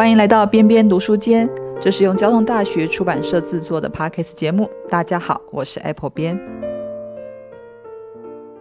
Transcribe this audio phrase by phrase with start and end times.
[0.00, 1.46] 欢迎来到边边读书间，
[1.78, 4.66] 这是用交通大学出版社制作的 Podcast 节目。
[4.88, 6.40] 大家好，我是 Apple 编。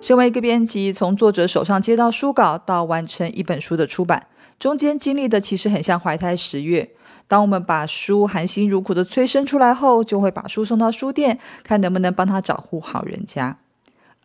[0.01, 4.27] 身为一个编辑，从作者手上接到书稿到完成一本书的出版，
[4.59, 6.89] 中间经历的其实很像怀胎十月。
[7.25, 13.57] 当我们把书含辛茹苦的催生出来后，就会把书送到书店，看能不能帮他找户好人家。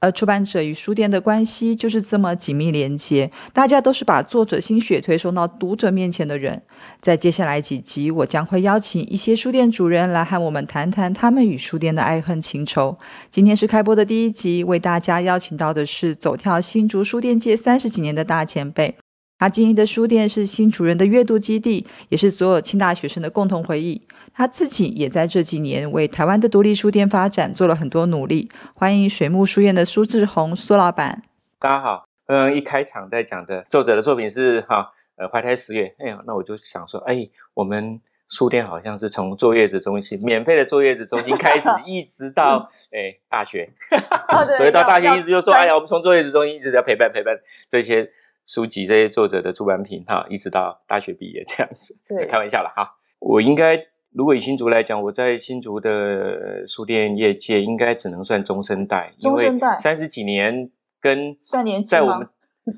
[0.05, 6.61] 而出版者与书店的关系就是这么紧密连接，大家都是把作者心血推送到读者面前的人。
[7.01, 12.99] 在接下来几集，我将会邀请一些书店主人来和我们谈谈他们与书店的爱恨情仇。
[13.31, 18.95] 今天是开播的第一集，为大家邀请到的是走跳新竹书店界三十几年的大前辈。
[19.39, 24.01] 他经营的书店是新主人的阅读基地，也是所有清大学生的共同回忆。
[24.37, 28.51] 他自己也在这几年为台湾的独立书店发展做了很多努力。
[28.75, 31.23] 欢迎水木书院的苏志宏苏老板。
[31.61, 35.95] 大家好，嗯，一开场在讲的作者的作品是哈，呃，怀胎十月。
[36.01, 43.71] 哎呀，那我就想说，哎，我们书店好像是从坐月子中心免费的坐月子中心开始， 一直到哎大学，
[44.59, 47.39] 所以到大学一直就说，哎呀，我们从坐月子中心一直在陪伴陪伴
[47.69, 48.11] 这些。
[48.47, 52.95] 书籍这些作者的出版品哈，一直到大学毕业这样子，对，开玩笑了哈。
[53.19, 53.75] 我应该
[54.15, 60.71] 如果以新竹来讲，我在新竹的书店业界应该只能算中生代，中生代三十几年
[61.01, 62.27] 跟算年轻在我们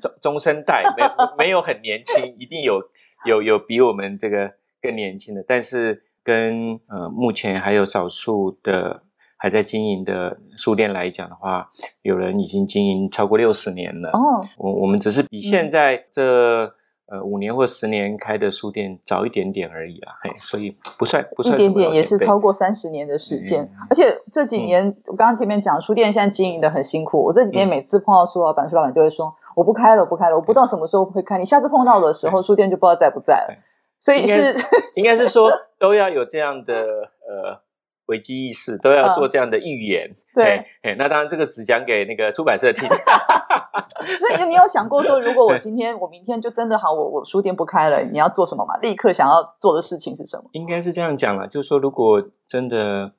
[0.01, 2.81] 中中生代没没有很年轻， 一定有
[3.25, 9.03] 有有比我们这个更年轻的，但是跟呃目前还有少数的。
[9.39, 11.69] 还在经营的书店来讲的话，
[12.01, 14.09] 有人已经经营超过六十年了。
[14.09, 16.73] 哦，我我们只是比现在这
[17.07, 20.13] 呃五年或十年开的书店早一点点而已啦。
[20.21, 23.69] 嘿，所以不算不算一点点，也是超过三十年的时间。
[23.89, 27.23] 而且这几年，我刚刚前面讲，书店现在经营的很辛苦。
[27.23, 31.37] 我这几年每次碰到苏老板，苏老板就会说：“我不开了，不开了，我不知道什么时候会开。
[31.37, 33.55] 你下次碰到的时候，书店就不知道在不在了。”
[33.99, 34.55] 所以是
[34.95, 37.61] 应该是说都要有这样的呃。
[38.07, 42.87] 危机意识都要做这样的预言，对，哎，那当然这个只讲给那个出版社听。
[44.19, 48.75] 所以你有想过说，如果我今天我明天就真的好，我我书店不开了，你要做什么嘛？
[48.77, 50.49] 立刻想要做的事情是什么？
[50.53, 53.11] 应该是这样讲了，就是说，如果真的，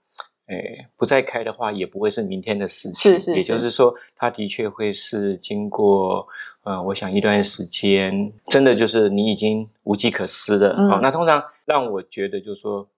[0.46, 3.12] 哎，不再开的话，也不会是明天的事情。
[3.12, 6.26] 是是，也就是说，它的确会是经过，
[6.64, 10.74] 呃，我想一段时间，真的就是你已经无计可施的。
[10.88, 12.88] 好，那通常让我觉得就是说。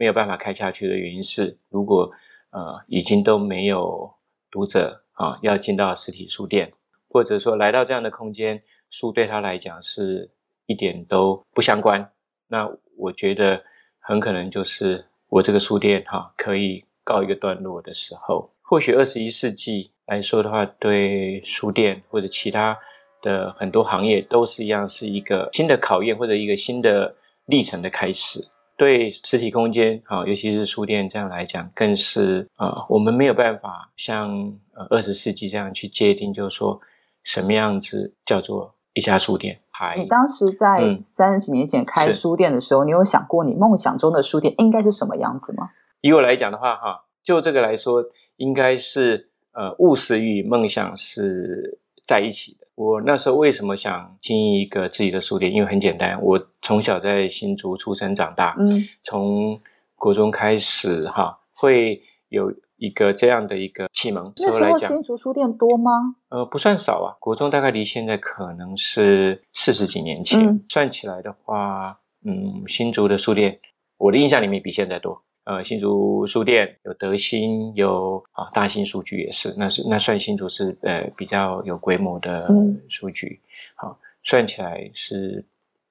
[0.00, 2.10] 没有办法开下去的原因是，如果
[2.52, 4.10] 呃已经都没有
[4.50, 6.72] 读者啊，要进到实体书店，
[7.10, 10.30] 或者说来到这样的空间，书对他来讲是
[10.66, 12.10] 一点都不相关，
[12.48, 13.62] 那我觉得
[13.98, 18.50] 很可能就是我这个书店哈可以告一个段落的时候。
[18.62, 22.78] 或许二十一世纪来说的话，对书店或者其他
[23.20, 27.16] 的很多行业都是一样，是一个新的考验或者一个新的
[27.46, 28.48] 历程的开始。
[28.76, 34.30] 对实体空间啊，尤其是书店这样来讲，更是呃，我们没有办法像
[34.72, 36.80] 呃二十世纪这样去界定，就是说
[37.22, 39.60] 什么样子叫做一家书店。
[39.96, 45.70] 你当时在三十几年前开书店的时候，你有想过你梦想中的书店应该是什么样子吗？
[46.02, 48.04] 以我来讲的话，哈，就这个来说，
[48.36, 52.66] 应该是呃务实与梦想是在一起的。
[52.74, 55.50] 我那时候为什么想经营一个自己的书店？
[55.50, 59.58] 因为很简单，我从小在新竹出生长大，嗯，从
[59.94, 64.32] 国中开始哈，会有一个这样的一个启蒙。
[64.38, 66.16] 那时候新竹书店多吗？
[66.30, 67.14] 呃，不算少啊。
[67.20, 73.60] 国中大概离现在可能是四十几年前，算起来的话，嗯，新竹的书店，
[73.98, 75.22] 我的印象里面比现在多。
[75.44, 82.48] 呃，新竹书店有德兴，有啊大兴书局也是，那是那算新竹是呃比较有规模的
[82.88, 83.40] 书局，
[83.74, 85.44] 好算起来是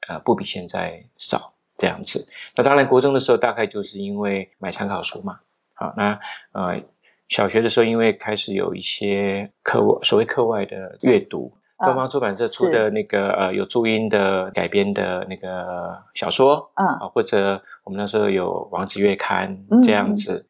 [0.08, 2.28] 呃不比现在少这样子。
[2.56, 5.40] 那当然国中的时候大概就是因为买参考书嘛，
[5.80, 6.20] 好那
[6.52, 6.80] 呃
[7.30, 11.52] 小学的时候因为开始有一些课外所谓课外的阅读。
[11.82, 16.86] 东方出版社出的那个呃有注音的改编的那个小说，嗯。
[16.86, 20.46] 啊，或者我们那时候有王子月刊这样子，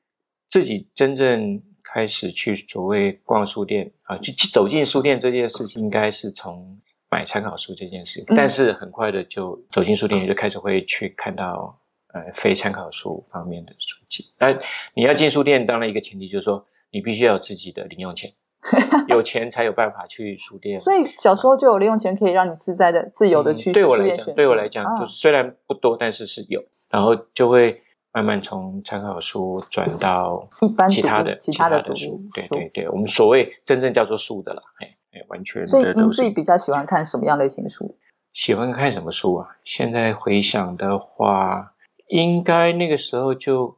[0.49, 6.75] 自己真正开始去所谓逛书店啊，去去走进书店这件事情，应该是从
[7.11, 11.78] 买参考书这件事，但是很快的就走进书店，就开始会去看到
[12.13, 14.31] 呃非参考书方面的书籍。
[14.37, 14.59] 但
[14.93, 18.31] 你要进书店，当然一个前提就是说你必须要有自己的零用钱。
[19.07, 23.71] 有钱才有办法去书店，所以小时候就有零用钱可以让你自在的、自由的去。
[23.71, 27.81] 对我来讲，对我来讲，就是虽然不多，但是是有，然后就会
[28.11, 32.21] 慢慢从参考书转到一般其他的其他的书。
[32.33, 35.65] 对对对，我们所谓真正叫做书的了，哎哎，完全。
[35.65, 37.97] 所以您自己比较喜欢看什么样类型书？
[38.33, 39.47] 喜欢看什么书啊？
[39.63, 41.73] 现在回想的话，
[42.09, 43.75] 应该那个时候就，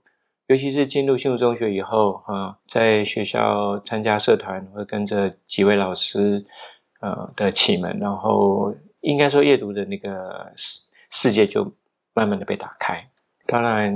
[0.47, 6.45] 尤其是进入新竹中学以后啊，在学校参加社团，会跟着几位老师
[6.99, 11.63] 呃的启蒙，然后应该说阅读的那个世世界就
[12.13, 13.07] 慢慢的被打开。
[13.45, 13.93] 当然，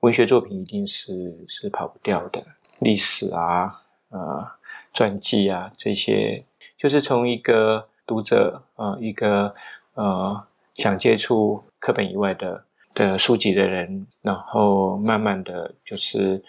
[0.00, 2.42] 文学作品一定是是跑不掉的，
[2.78, 4.46] 历史啊，呃，
[4.94, 6.44] 传记啊这些，
[6.78, 9.54] 就是从一个读者啊，一个。
[9.94, 16.42] 呃，想接触课本以外的的书籍的人，然后慢慢的就是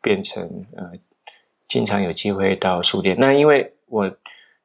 [0.00, 0.42] 变成
[0.76, 0.92] 呃，
[1.68, 3.16] 经常有机会到书店。
[3.18, 4.10] 那因为我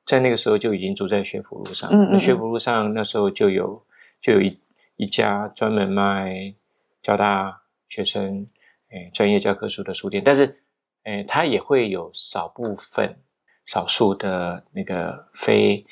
[0.05, 3.81] 在那个时候就已经住在学府路上，那学府路上那时候就有
[4.21, 4.59] 就有一
[4.97, 6.53] 一家专门卖
[7.01, 8.45] 交大学生
[8.91, 10.59] 诶专业教科书的书店，但是
[11.03, 13.17] 诶，它也会有少部分
[13.65, 15.85] 少数的那个非。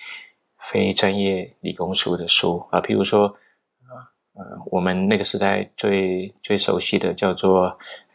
[0.65, 3.33] 非专业理工书的书啊，譬如说，啊
[4.35, 7.65] 呃，我们那个时代最最熟悉的叫做，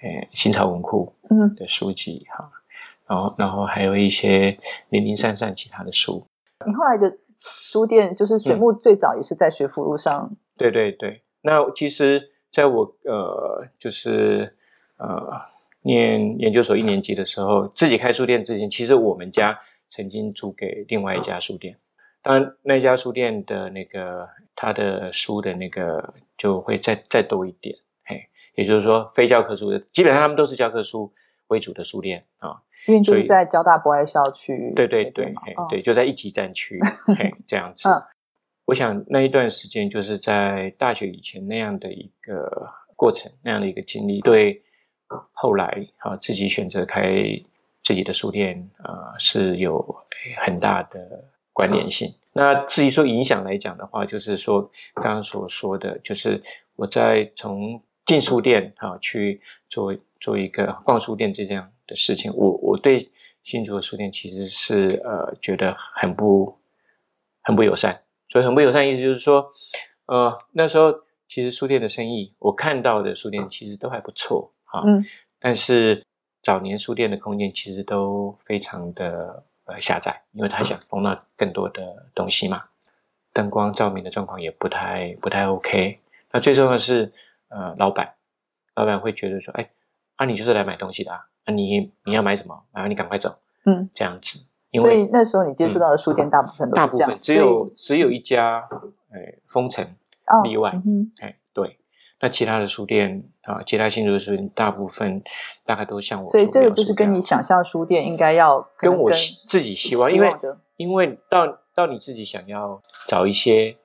[0.03, 2.51] 呃，新潮文库嗯的书籍哈，
[3.07, 6.27] 然后然后还有一些零零散散其他的书。
[6.67, 10.37] 你后来的书店就是水木最早也是在学府路上。
[10.57, 14.57] 对对对，那其实在我呃就是
[14.97, 15.41] 呃
[15.83, 19.57] 念研究所一年级的时候，自己开书店之前，其实我们家
[19.89, 21.79] 曾经租给另外一家书店。
[22.29, 31.11] 当然，那家书店的那个他的书的那个就会再再多一点，嘿，也就是说非教科书的，基本上他们都是教科书
[31.47, 32.55] 为主的书店啊。
[32.87, 36.79] 因为就是在交大博爱校区，对对对，嘿，对，就在一级战区，
[37.17, 37.89] 嘿，这样子。
[38.67, 44.63] 我想那一段时间就是在大学以前那样的一个过程，那样的一个经历，对
[45.33, 47.25] 后来啊自己选择开
[47.83, 49.83] 自己的书店啊是有
[50.45, 51.25] 很大的。
[51.59, 52.15] 关联性。
[52.33, 56.41] 那至于说影响来讲的话，就是说刚刚所说的，就是
[56.77, 63.11] 我在从进书店啊去做做一个逛书店这样的事情，我我对
[63.43, 66.59] 新竹的书店其实是呃觉得很不
[67.43, 68.03] 很不友善。
[68.29, 69.51] 所以很不友善意思就是说，
[70.07, 70.95] 呃那时候
[71.29, 75.05] 其实书店的生意，我看到的书店其实都还不错哈，嗯，
[75.41, 76.05] 但是
[76.43, 79.45] 早年书店的空间其实都非常的。
[79.69, 82.65] 呃，下载，因为他想容纳更多的东西嘛，
[83.35, 86.01] 灯光照明的状况也不太不太 OK。
[86.33, 87.13] 那最重要的是，
[87.49, 88.15] 呃，老板，
[88.75, 89.71] 老板会觉得说，哎，
[90.17, 92.65] 啊，你就是来买东西的啊，啊你你要买什么？
[92.73, 94.41] 然后你赶快走，嗯，这样子。
[94.81, 98.67] 所以那时候你接触到的书店大部分都大部分只有只有一家，
[99.13, 99.87] 哎，封城
[100.45, 100.71] 例外，
[101.21, 101.37] 哎，对。
[102.21, 105.23] 那其他的书店啊，其他新竹的书店，大部分
[105.65, 109.11] 大概都像我，所以这个就是跟你想象书店应该要跟我
[109.49, 110.33] 自己希望，因为
[110.77, 113.77] 因为到到你自己想要找一些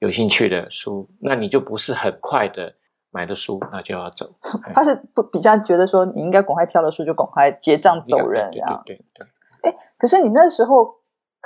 [0.00, 2.74] 有兴趣的书，那你就不是很快的
[3.10, 4.30] 买的书，那就要走。
[4.74, 9.26] 他是不比较觉得说你应该赶快挑了书就赶快结账走人，这样对对。
[9.62, 10.96] 哎，可是你那时候。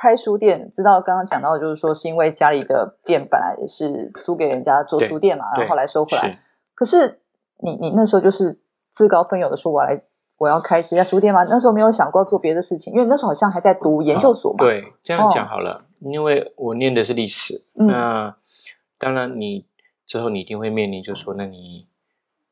[0.01, 6.41] 开书店，知道刚刚讲到，就是说是因为家里的店本来也是租给人家做书店嘛，然后后来收回来。
[6.75, 7.21] 可是
[7.59, 8.59] 你你那时候就是
[8.91, 10.03] 自告奋勇的说，我来
[10.39, 11.45] 我要开一家书店吗？
[11.45, 14.65] 那时候没有想过做别的事情，因为那时候好像还在读研究所嘛。
[14.65, 18.35] 对，这样讲好了，因为我念的是历史，那
[18.97, 19.67] 当然你
[20.07, 21.87] 之后你一定会面临，就是说，那你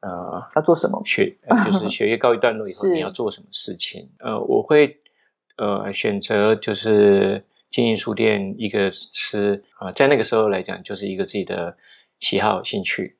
[0.00, 1.00] 呃要做什么？
[1.06, 4.10] 学就是学业告一段落以后， 你要做什么事情？
[4.18, 5.00] 呃，我会。
[5.58, 11.76] 呃，选择就是经营书店，一个是啊，在那个时候来讲，就是一个自己的
[12.20, 13.18] 喜好兴趣，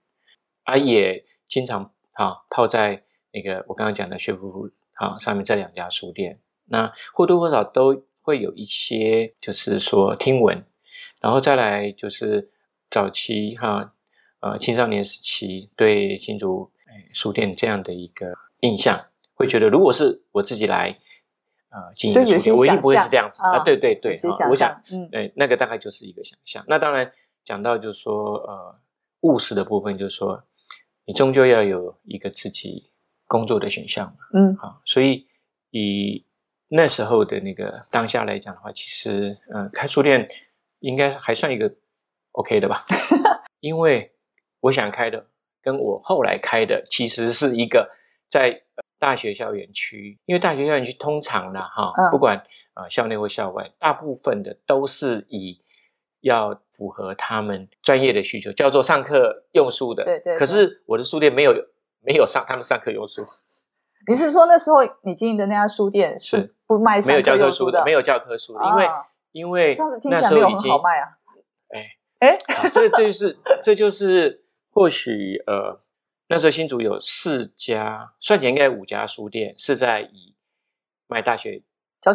[0.62, 3.02] 啊，也经常啊泡在
[3.32, 10.64] 那个我刚刚讲的学府啊上面这两家书店，那或多或少都会有一些，就是说听闻，
[11.20, 12.52] 然后再来就是
[12.88, 13.92] 早期哈
[14.38, 16.70] 呃青少年时期对新竹
[17.12, 20.96] 书店这样的一个印象，会觉得如果是我自己来。
[21.70, 23.58] 啊，经营书店，我一定不会是这样子啊！
[23.62, 26.64] 对对对，啊，我想，嗯，对，那个大概就是一个想象。
[26.66, 27.12] 那当然
[27.44, 28.78] 讲到就是说，呃，
[29.20, 30.42] 务实的部分就是说，
[31.04, 32.90] 你终究要有一个自己
[33.26, 35.26] 工作的选项嘛，嗯，好，所以
[35.70, 36.24] 以
[36.68, 40.26] 那时候的那个当下来讲的话，其实，嗯，开书店
[40.78, 41.70] 应该还算一个
[42.32, 42.84] OK 的吧，
[43.60, 44.10] 因为
[44.60, 45.26] 我想开的
[45.60, 47.90] 跟我后来开的其实是一个
[48.30, 48.62] 在。
[48.98, 52.36] 大学校园区，因为大学校园区通常呢，哈，不管
[52.74, 55.62] 啊校内或校外，大部分的都是以
[56.20, 60.04] 要符合他们专业的需求，叫做上课用书的。
[60.04, 60.36] 对对。
[60.36, 61.52] 可是我的书店没有
[62.00, 63.22] 没有上他们上课用书。
[64.08, 67.84] 你是说那时候你经营的那家书店是不卖没有教科书的？
[67.84, 68.88] 没有教科书的，因为
[69.32, 71.08] 因为这样子听起来没有很好卖啊。
[72.18, 75.80] 哎，哎，这这就是这就是或许呃
[76.28, 80.34] 那时候新竹有四家，算起来应该五家书店是在以
[81.06, 81.62] 卖大学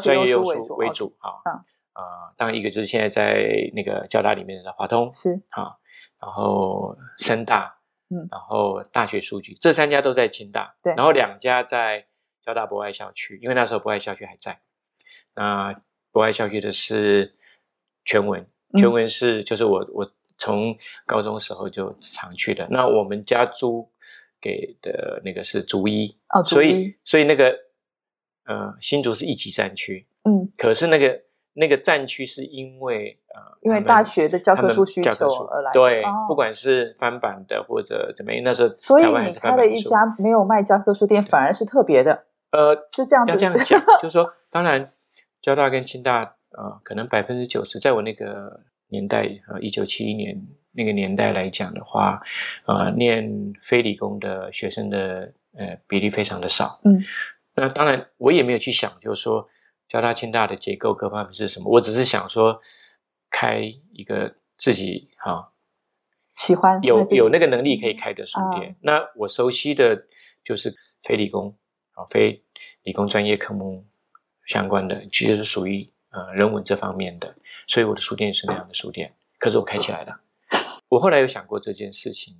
[0.01, 1.41] 专业用书为主啊。
[1.45, 5.77] 嗯啊，当然一个就是现在在那个交大里面的华通是啊，
[6.19, 7.77] 然后深大
[8.09, 12.07] 嗯，然后大学书局这三家都在清大，对，然后两家在
[12.43, 14.59] 交大博爱校区，因为那时候博爱校区还在。
[15.35, 17.35] 那博爱校区的是
[18.05, 18.43] 全文，
[18.79, 22.67] 全文是就是我我从高中时候就常去的。
[22.71, 23.87] 那我们家租
[24.43, 27.55] 给的那个是竹一哦，所以所以那个
[28.45, 31.21] 呃新竹是一级战区，嗯，可是那个
[31.53, 44.91] 那个战区是因为呃因为大学的教科书需求而来，对，不管是翻版的或者怎么样，那时候所以你开了一家没有卖教科书店，反而是特别的，呃，是这样子，要这样讲， 就是说当然。
[45.41, 48.61] 交大跟清大，呃，可能百分之九十，在我那个
[48.93, 52.21] 年代，呃，一九七一年那个年代来讲的话，
[52.65, 56.79] 呃，念非理工的学生的呃比例非常的少。
[56.85, 57.01] 嗯，
[57.55, 59.49] 那当然我也没有去想，就是说
[59.89, 62.61] 交大、清大的结构各方面是什么，我只是想说
[63.29, 63.59] 开
[63.91, 65.51] 一个自己哈
[66.35, 68.75] 喜欢有有那个能力可以开的书店。
[68.81, 70.05] 那我熟悉的
[70.45, 70.73] 就是
[71.03, 71.53] 非理工
[71.95, 72.43] 啊，非
[72.83, 73.85] 理工专业科目。
[74.45, 77.33] 相关的其实是属于呃人文这方面的，
[77.67, 79.13] 所以我的书店是那样的书店。
[79.39, 80.21] 可是我开起来了。
[80.89, 82.35] 我后来有想过这件事情，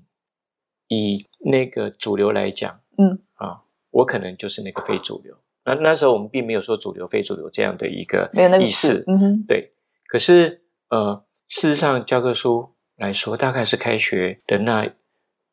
[0.88, 5.36] 以那个主流来讲，嗯啊，我可能就是那个非主流。
[5.66, 8.30] 那那时候我们并没有说主流非主流这样的一个
[8.62, 9.74] 意识，嗯哼，对。
[10.08, 14.86] 可是呃，事实上教科书来说，大概是开学的那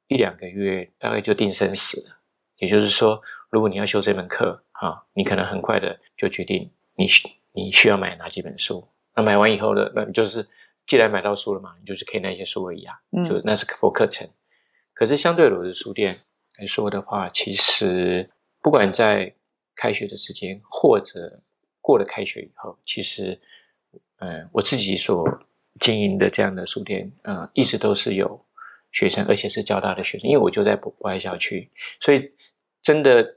[0.09, 2.17] 一两个月，大概就定生死了。
[2.59, 7.07] 也就是说，如果你要修这门课，啊，你可能很快的就决定你
[7.53, 8.87] 你需要买哪几本书。
[9.15, 10.47] 那买完以后呢，那你就是
[10.87, 12.95] 既然买到书了嘛，你就是可以那些书而已啊，
[13.27, 14.29] 就那是课课程。
[14.95, 16.21] 可是相对我的书店
[16.59, 19.35] 来说的话，其实不管在
[19.75, 21.41] 开学的时间，或者
[21.81, 23.41] 过了开学以后，其实，
[24.19, 25.27] 嗯，我自己所
[25.81, 28.45] 经营的这样的书店，嗯，一直都是有
[28.93, 32.31] 学生，而且是交大的学生，因为我就在博爱校区，所以
[32.83, 33.37] 真的。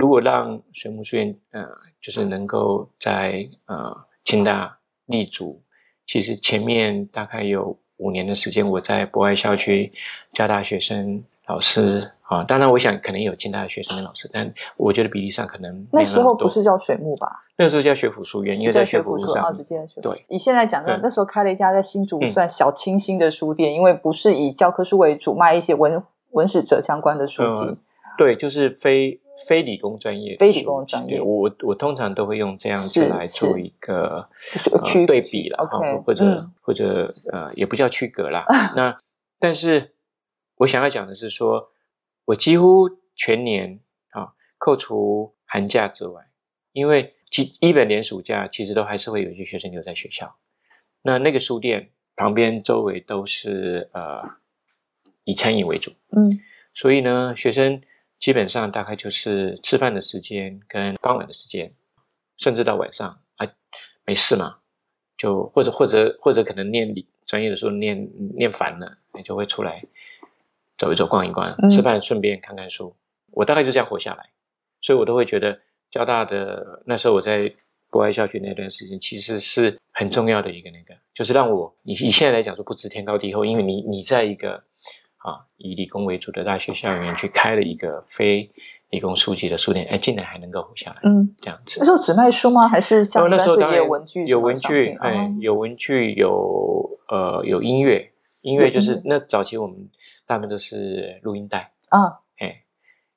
[0.00, 1.68] 如果让水木书院，呃，
[2.00, 5.62] 就是能够在呃清大立足，
[6.06, 9.90] 其实前面大概有五年的时间，我在博爱校区
[10.34, 17.42] 教大学生、老师啊，当然我想可能有清大的学生跟老师，但我觉得比例上可能那时候不是叫水木吧？
[17.56, 19.50] 那个时候叫学府书院，因为在学府书上，
[20.02, 27.78] 对，你现在讲的那时候开了一家在新竹算小清新的书店，因为不是以教科书为主，卖一些文文史哲相关的书籍，
[28.18, 29.18] 对，就是非。
[29.46, 34.28] 非理工专业，非理工专业，我我通常都会用这样子来做一个
[35.06, 35.64] 对比了，
[36.04, 38.44] 或者或者呃，也不叫区隔啦。
[38.74, 38.98] 那
[39.38, 39.94] 但是
[40.56, 41.70] 我想要讲的是说，
[42.24, 43.78] 我几乎全年
[44.10, 46.22] 啊，扣除寒假之外，
[46.72, 50.36] 因为基一本连暑假其实都还是会有一些学生留在学校。
[51.02, 54.22] 那那个书店旁边周围都是呃
[55.24, 56.40] 以餐饮为主，嗯，
[56.74, 57.80] 所以呢，学生。
[58.18, 61.72] 基本上大概就是吃饭的时间跟傍晚的时间，
[62.36, 63.46] 甚至到晚上啊，
[64.04, 64.58] 没事嘛，
[65.16, 66.92] 就或者或者或者可能念
[67.26, 69.84] 专业的时候念念烦了，你就会出来
[70.76, 72.94] 走一走、逛一逛，吃饭顺便看看书。
[73.30, 74.30] 我大概就这样活下来，
[74.80, 75.60] 所以我都会觉得
[75.90, 77.54] 交大的那时候我在
[77.88, 84.64] 国外校区那段时间，其实是很重要的一个那个，就是让我以以现在来讲说不知天高地厚，因为你你在一个。
[85.18, 88.50] 啊，以理工为主的大学校园去开了一个非
[88.90, 91.78] 理工书籍的书店，哎，竟然还能够活下来，嗯，这样子。
[91.80, 92.66] 那时候只卖书吗？
[92.66, 94.24] 还是像那时候有文具？
[94.24, 98.10] 有文具，哎，有文具，有呃，有音乐。
[98.42, 99.76] 音乐就是那早期我们
[100.24, 102.62] 大部分都是录音带啊，哎，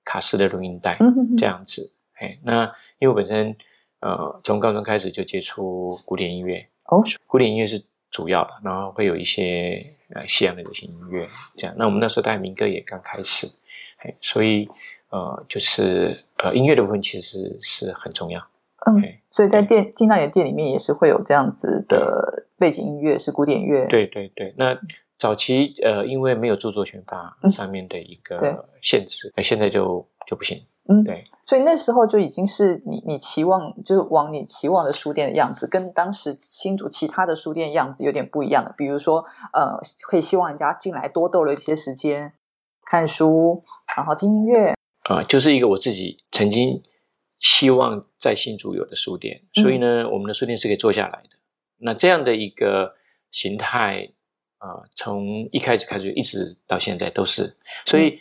[0.03, 1.93] 卡式的录音带嗯，这样子。
[2.15, 2.63] 哎，那
[2.97, 3.55] 因为我本身
[3.99, 9.83] 呃从高中开始就接触古典音乐，哦，古典音乐是主要的，然后会有一些。
[10.13, 11.25] 呃，西洋的流行音乐
[11.55, 13.47] 这样，那我们那时候带民歌也刚开始，
[13.99, 14.67] 哎，所以
[15.07, 18.45] 呃，就是呃，音乐的部分其实是很重要。
[18.87, 23.85] 嗯，所以在店进到你的店里面也是会有这样子的背景音乐，是古典乐。
[23.85, 24.77] 对对对，那
[25.17, 30.61] 早期呃，因为没有著作权法上面的一个限制，那现在就就不行。
[30.89, 38.73] 嗯，对，所以那时候就已经是你你期望就是往你期望的书店的样子，跟当时新竹其他的书店样子有点不一样的。
[38.77, 39.23] 比如说，
[39.53, 42.33] 呃，可以希望人家进来多逗留一些时间，
[42.83, 43.63] 看书，
[43.95, 44.73] 然后听音乐。
[45.03, 46.81] 啊，就是一个我自己曾经
[47.39, 49.43] 希望在新竹有的书店。
[49.53, 51.29] 所以呢，我们的书店是可以坐下来的。
[51.77, 52.95] 那这样的一个
[53.31, 54.09] 形态，
[54.59, 57.55] 呃，从一开始开始一直到现在都是。
[57.85, 58.19] 所以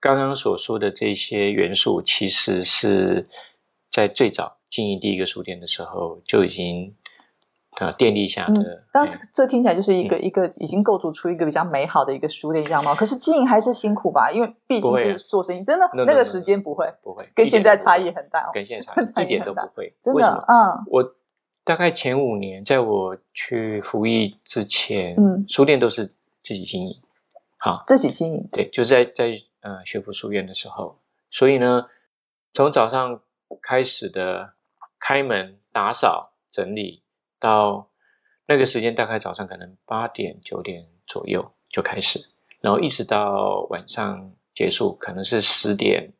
[0.00, 3.28] 刚刚所说的这些元素，其实是
[3.90, 6.94] 在最早经营第一个书店的时候就已经。
[7.72, 12.92] 啊，奠定下的，当这听起来就是一个一个已经构筑出一个比较美好的一个书店样貌。
[12.92, 14.32] 可是经营还是辛苦吧？
[14.32, 21.14] 因为毕竟是做生意，真的那个时间不会不会跟现在差异很大哦，跟现在差异一点都不会，真的嗯，我
[21.62, 26.06] 大概前五年，在我去服役之前，嗯，书店都是
[26.42, 26.92] 自己经营，
[27.58, 30.98] 好，自己经营，对，就是在在呃学府书院的时候，
[31.30, 31.86] 所以呢，
[32.52, 33.20] 从早上
[33.62, 34.54] 开始的
[34.98, 37.02] 开门、打扫、整理。
[37.40, 37.88] 到
[38.48, 42.18] 那个时间，大概早上可能八点九点左右就开始，
[42.60, 46.12] 然后一直到晚上结束，可能是十点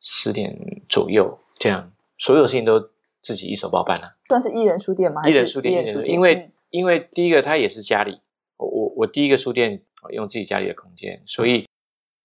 [0.00, 0.56] 十点
[0.88, 2.78] 左右这样，所有事情都
[3.20, 4.16] 自己一手包办了。
[4.28, 5.28] 算是一人书店吗？
[5.28, 8.20] 一人书店，因为因为第一个它也是家里，
[8.56, 11.68] 我我我第一个书店用自己家里的空间，所以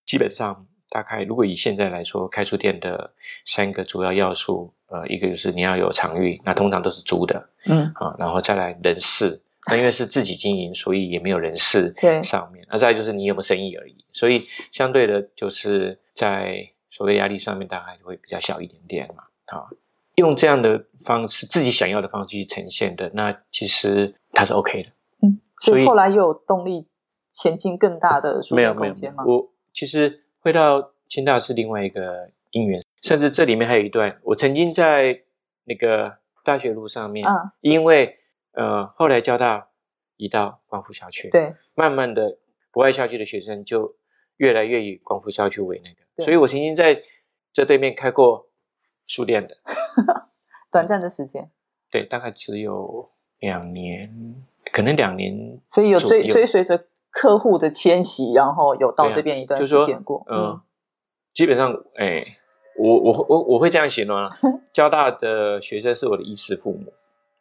[0.06, 0.66] 基本上。
[0.88, 3.12] 大概如果以现在来说，开书店的
[3.46, 19.68] 三个主要要素，呃，一个就是你要有场域，那通常都是租的，嗯，啊，然后再来人事，那因为是自己经营，所以也没有人事对上面，那再就是你有没有生意而已，所以相对的，就是在所谓压力上面，大概会比较小一点点嘛，啊，
[20.16, 24.90] 用这样的方式，自己想要的方式去呈现的，那其实它是 OK 的，
[25.24, 26.88] 嗯，所以后来又有动力
[27.34, 29.26] 前进更大的没有空间吗？
[29.28, 30.22] 我其实。
[30.46, 35.24] 回到清大是另外一个因缘，甚至这里面还有一段，我曾经在
[35.64, 38.20] 那个大学路上面，嗯因为
[38.52, 39.70] 呃后来交大
[40.18, 42.38] 移到光复校区，对，慢慢的
[42.72, 43.96] 不爱校区的学生就
[44.38, 47.02] 越来越以光复校区为那个，所以我曾经在
[47.52, 48.48] 这对面开过
[49.08, 49.58] 书店的，
[50.72, 51.50] 短暂的时间，
[51.90, 54.14] 对，大概只有两年，
[54.72, 56.86] 可能两年，所以有追追随着。
[57.16, 60.22] 客户的迁徙，然后有到这边一段时间过。
[60.30, 60.60] 嗯，
[61.34, 62.38] 基本上，哎，
[62.78, 64.30] 我我我我会这样形容啊。
[64.74, 66.92] 交大的学生是我的衣食父母。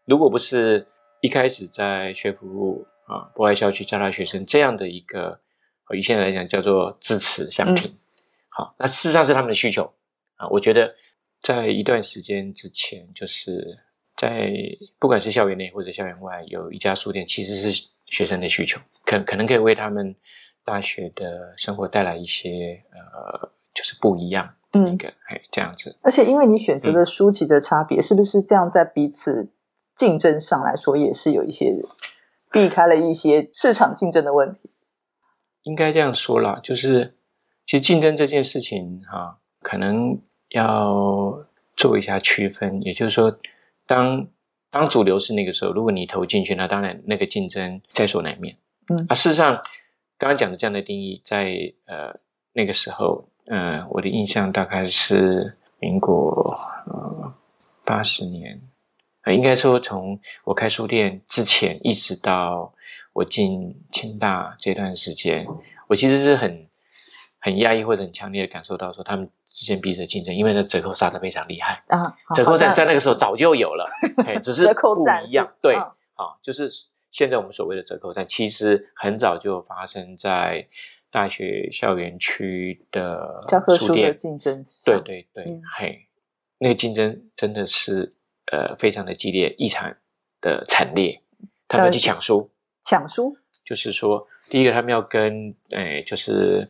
[0.05, 0.87] 如果不是
[1.21, 5.41] 一开始在学府啊，博爱校区交大学生这样的一个，
[5.93, 7.93] 以现在来讲叫做支持相挺。
[8.49, 9.93] 好，那事实上是他们的需求
[10.37, 10.47] 啊。
[10.51, 10.95] 我觉得
[11.43, 13.77] 在一段时间之前，就是
[14.17, 14.53] 在
[15.01, 18.81] 不管是校园内或者校园外，有一家书店，其实是学生的需求。
[19.05, 20.15] 可可能可以为他们
[20.65, 25.95] 大学的生活带来一些呃，就是不一样的一个哎这样子。
[26.03, 29.51] 而且因为你选择的书籍的差别，是不是这样在彼此
[29.95, 31.75] 竞争上来说也是有一些
[32.51, 34.71] 避开了一些市场竞争的问题？
[35.63, 37.17] 应该这样说啦，就是
[37.67, 40.19] 其实竞争这件事情哈，可能
[40.51, 41.45] 要
[41.77, 42.83] 做一下区分。
[42.83, 43.39] 也就是说，
[43.87, 44.27] 当
[44.71, 48.57] 当主流是那个时候，如果你投进去，那当然那个竞争在所难免。
[48.89, 49.07] 嗯。
[49.09, 49.55] 啊，事实上，
[50.19, 52.15] 刚刚讲的这样的定义，在呃
[52.53, 57.33] 那个时候，呃，我的印象大概是民国呃
[57.85, 58.61] 八十年，
[59.23, 62.73] 呃，应该说从我开书店之前，一直到
[63.13, 65.47] 我进清大这段时间，
[65.89, 66.69] 我其实是很
[67.41, 71.83] 很压抑或者很强烈的感受到说，他们之间彼此竞争，因为那折扣杀的非常厉害。
[71.89, 73.85] 啊，折扣战在那个时候早就有了，
[74.43, 76.71] 只是 不一样，对，啊，就是。
[77.15, 80.67] 现在我们所谓的折扣战，其实很早就发生在
[81.13, 84.61] 大学校园区的教科书的竞争。
[84.85, 86.09] 对对对，嘿，
[86.59, 88.13] 那个竞争真的是
[88.51, 89.97] 呃非常的激烈，异常
[90.41, 91.21] 的惨烈。
[91.69, 92.51] 他们去抢书，
[92.83, 96.69] 抢书，就是说，第一个他们要跟诶，就是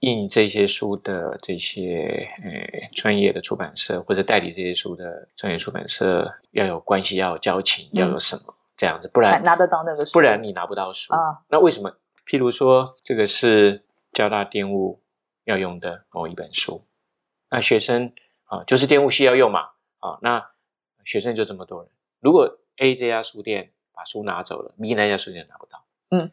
[0.00, 8.54] 印这些书的这些诶专业的出版社或者代理这些书的专业出版社要有关系，要有交情，要有什么？
[8.76, 11.42] 这样子，不然拿得到那个书，不然你拿不到书啊。
[11.48, 11.96] 那为什么？
[12.26, 15.00] 譬如说，这个是交大电务
[15.44, 16.84] 要用的某一本书，
[17.50, 18.12] 那学生
[18.46, 19.60] 啊，就是电务系要用嘛
[20.00, 20.44] 啊，那
[21.04, 21.90] 学生就这么多人。
[22.18, 26.32] 如果 A 这家书店把书拿走了，B 那家书店拿不到，嗯，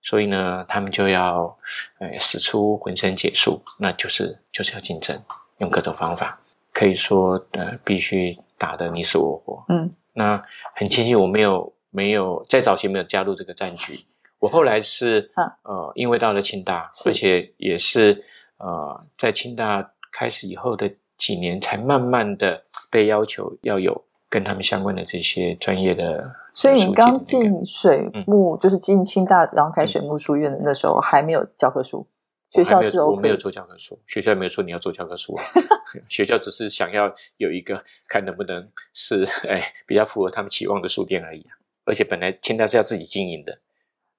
[0.00, 1.58] 所以呢，他们就要
[1.98, 5.22] 呃使出浑身解数，那就是就是要竞争，
[5.58, 6.40] 用各种方法，
[6.72, 10.42] 可以说呃必须打得你死我活，嗯，那
[10.74, 11.75] 很庆幸我没有。
[11.96, 13.94] 没有在早期没有加入这个战局，
[14.38, 15.30] 我后来是
[15.62, 18.22] 呃，因为到了清大，而且也是
[18.58, 26.22] 呃，在清大开始以后的几年，才慢慢的被要求要有跟他们相关的这些专业的。
[26.52, 32.06] 所以你刚进水木，就是进清大，然后开水木书院的那时候，还没有教科书。
[32.50, 35.44] 学校是 OK，我没有做教科书，学校没有说你要做教科书啊。
[36.08, 41.56] 学校只是想要有一个看能不能是哎比较符合他们期望的书店而已啊。
[41.86, 43.60] 而且本来清大是要自己经营的，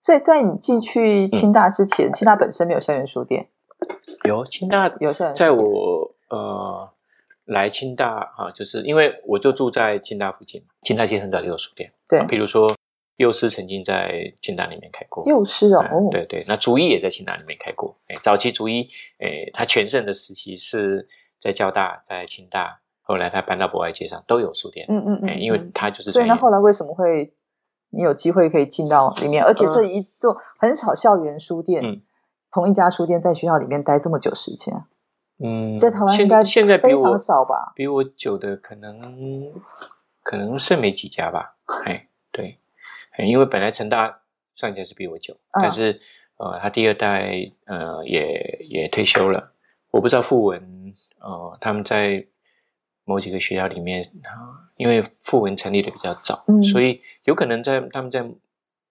[0.02, 3.50] 所以在你进去清大之前，清大本身没有校园书店。
[4.24, 6.90] 有清大有校园，在我呃
[7.46, 11.94] 来清大啊，就是因为我就住在清大附近，清大街很早就有书店。
[12.08, 12.74] 对，比如说
[13.18, 15.24] 幼师曾经在清大里面开过。
[15.28, 17.96] 幼师哦，对对，那竹一也在清大里面开过。
[18.08, 21.08] 哎，早期竹一，哎，他全盛的时期是
[21.42, 24.86] 在交大，在清大，后来他搬到博爱街上都有书店。
[24.90, 26.12] 嗯嗯嗯，因为他就是。
[26.12, 27.34] 所以那后来为什么会
[27.90, 29.44] 你有机会可以进到里面？
[29.44, 32.02] 而且这一座很少校园书店。
[32.50, 34.74] 同一家书店在学校里面待这么久时间，
[35.38, 37.74] 嗯，在台湾应该现在非常少吧？
[37.76, 39.52] 比我久的可能
[40.24, 41.58] 可能剩没几家吧。
[41.86, 42.58] 哎，对，
[43.20, 44.22] 因为本来成大
[44.56, 46.00] 上一家是比我久，但是
[46.38, 49.52] 呃，他第二代呃也也退休了。
[49.92, 52.26] 我不知道傅文呃他们在
[53.08, 58.24] 某几个学校里面啊，因为傅文成立的比较早，所以有可能在他们在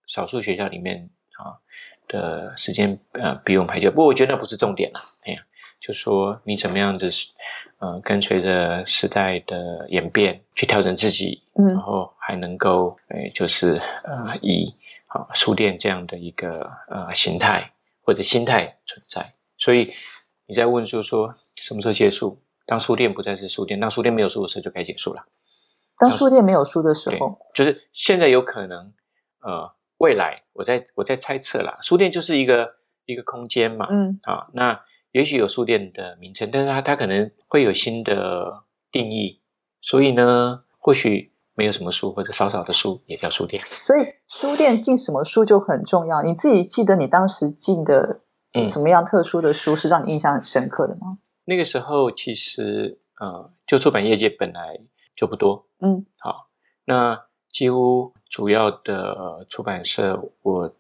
[0.09, 1.62] 少数学校里面啊。
[2.09, 5.00] 的时间呃比我们还久，不过我觉得那不是重点了。
[5.26, 5.40] 哎呀，
[5.81, 7.11] 就说你怎么样子，
[7.81, 14.72] 呃，跟随着时代的演变去调整自己，嗯，然后还能够，哎，就是呃以
[15.07, 19.35] 啊书店这样的一个呃形态或者心态存在。
[19.59, 19.92] 所以
[20.46, 22.40] 你在问说说什么时候结束？
[22.66, 25.24] 当书店不再是书店，当书店没有书的时候就该结束了。
[25.96, 28.92] 当书店没有书的时候，就是现在有可能
[29.40, 29.74] 呃。
[29.98, 32.70] 未来，我在我在猜测啦，书店就是一个
[33.07, 34.79] 一个空间嘛，嗯，啊，那
[35.12, 39.40] 也许有书店的名称，但是它它可能会有新的定义，
[39.81, 43.64] 所以呢，或许没有什么书或者少少的书也叫书店。
[43.70, 46.22] 所以书店进什么书就很重要。
[46.22, 48.20] 你自己记得你当时进的
[48.68, 51.16] 什么样特殊的书是让你印象很深刻的吗？
[51.46, 54.78] 那个时候其实呃，就出版业界本来
[55.16, 56.48] 就不多，嗯，好，
[56.85, 58.12] 那几乎。
[58.28, 60.70] 主要的出版社，我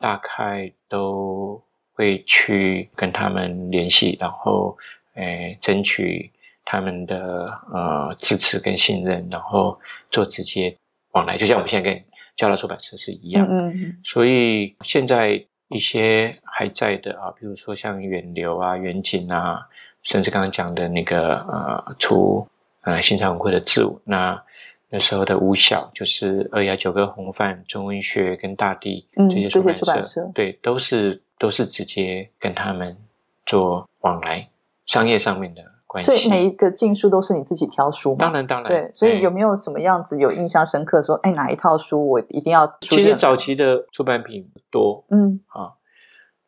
[0.00, 4.76] 大概都会去跟他们联系，然后
[5.14, 6.32] 诶，争取
[6.64, 9.78] 他们的呃支持跟信任，然后
[10.10, 10.74] 做直接
[11.12, 12.02] 往来，就像我们现在跟
[12.34, 13.46] 交大出版社是一样。
[13.46, 13.98] 嗯嗯。
[14.02, 19.68] 所以现在一些还在的啊，比如说像远流啊、远景啊，
[20.06, 22.48] 甚至刚刚讲的那个呃出
[22.80, 24.42] 呃新潮文会的字那。
[24.88, 32.96] 那时候的五小就是二幺九个红范中文学跟大地这些出版社，对，都是都是直接跟他们
[33.44, 34.48] 做往来，
[34.86, 36.06] 商业上面的关系。
[36.06, 38.18] 所以每一个禁书都是你自己挑书吗？
[38.20, 38.68] 当然当然。
[38.68, 41.02] 对，所以有没有什么样子有印象深刻？
[41.02, 42.64] 说，哎，哪一套书我一定要？
[42.80, 45.72] 其实早期的出版品多，嗯，啊，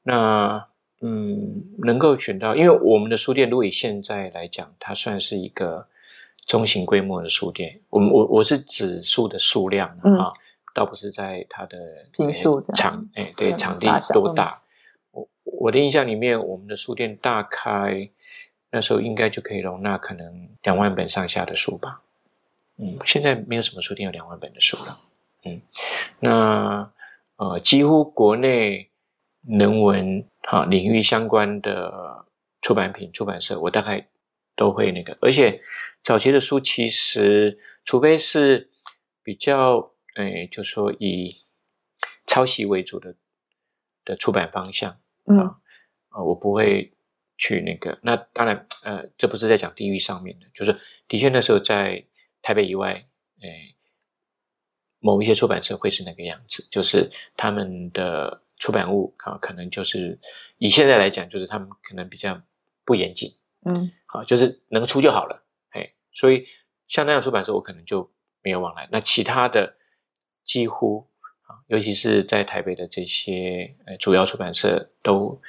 [0.05, 0.68] 那
[1.01, 5.87] 嗯，能够选到，因为我们的书店，如果以现在来讲，它算是一个。
[6.47, 9.87] 中型规模的书店，我们我我是指数的数量
[10.19, 10.33] 啊，
[10.75, 11.77] 倒不是在它的
[12.11, 14.59] 平数场，哎，对，场地多大？
[15.11, 18.09] 我我的印象里面，我们的书店大概
[18.71, 22.01] 那时候应该就可以容纳可能两万本上下的书吧。
[22.79, 24.97] 嗯，现在没有什么书店有两万本的书了。
[25.45, 25.61] 嗯，
[26.21, 26.91] 那
[27.37, 28.88] 呃，几乎国内
[29.43, 32.27] 人文哈领域相关的
[32.63, 34.09] 出版品出版社，我大概。
[34.59, 35.63] 都会那个，而且
[36.03, 38.69] 早期的书其实，除非是
[39.23, 41.37] 比较，哎，就说以
[42.27, 43.15] 抄袭为主的
[44.05, 45.63] 的出版方向，啊，
[46.09, 46.93] 啊，我不会
[47.37, 47.97] 去那个。
[48.03, 52.05] 那当然，呃，这不是在讲地域上面的，就是的确那时候在
[52.43, 53.07] 台北以外，
[53.41, 53.77] 哎，
[54.99, 60.19] 某一些出版社会是那个样子，就是他们的出版物啊，可能就是
[60.59, 62.41] 以现在来讲，就是他们可能比较
[62.85, 63.33] 不严谨。
[63.65, 66.47] 嗯，好，就是能出就好了，哎，所以
[66.87, 68.11] 像那样出版社，我可能就
[68.43, 68.89] 没有往来。
[68.91, 69.77] 那其他的
[70.45, 71.07] 几乎
[71.43, 75.41] 啊，尤其是在台北的这些呃主要出版社都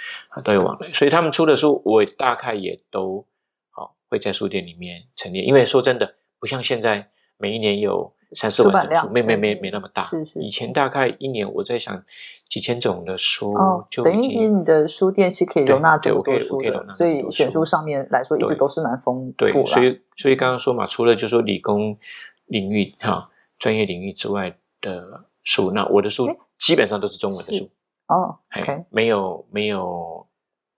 [0.44, 3.28] 都有往来，所以他们出的书，我大概也都
[3.70, 5.44] 好会在书店里面陈列。
[5.44, 8.16] 因为说真的，不像现在每一年有。
[8.32, 10.04] 三四万本书，没没没没那么大。
[10.04, 12.04] 是是，以前大概一年，我在想
[12.48, 13.56] 几千种的书，
[13.90, 19.32] 就等于其实你的书店是可以容纳这么多书的，所以选书上面来说一直都是蛮丰富。
[19.32, 21.98] 对，所以所以刚刚说嘛，除了就说理工
[22.46, 27.70] 领域哈专业领域之外的书，那我的书基本上都是中文的书
[28.08, 30.28] 哦，OK，没有没有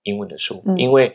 [0.04, 1.14] 英文的书，因为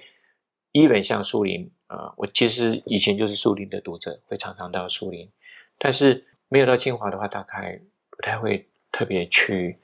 [0.73, 5.31] 一本像树林啊，我其实以前就是树林的读者，会常常到树林。
[5.79, 9.77] 但是没有到清华的话，大概不太会特别去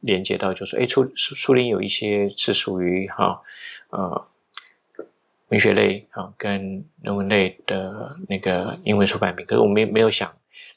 [0.00, 3.42] 连接到，就说，哎，书书林有一些是属于哈
[3.90, 4.26] 呃
[5.48, 10.32] 文学类啊跟人文类的那个英文出版品，可是我没没有想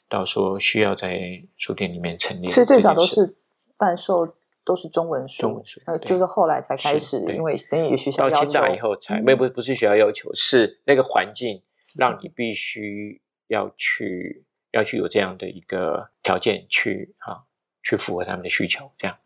[0.08, 3.36] 到说需要在书店里面陈列，所以最早都是
[3.76, 4.34] 贩售
[4.64, 11.62] 都是中文书，中文书，呃，就是后来才开始，因为等于学校到清大以后才，没不不是学校要求，是那个环境
[11.96, 17.42] 让你必须要去要去有这样的一个条件去啊，
[17.82, 19.16] 去符合他们的需求，这样。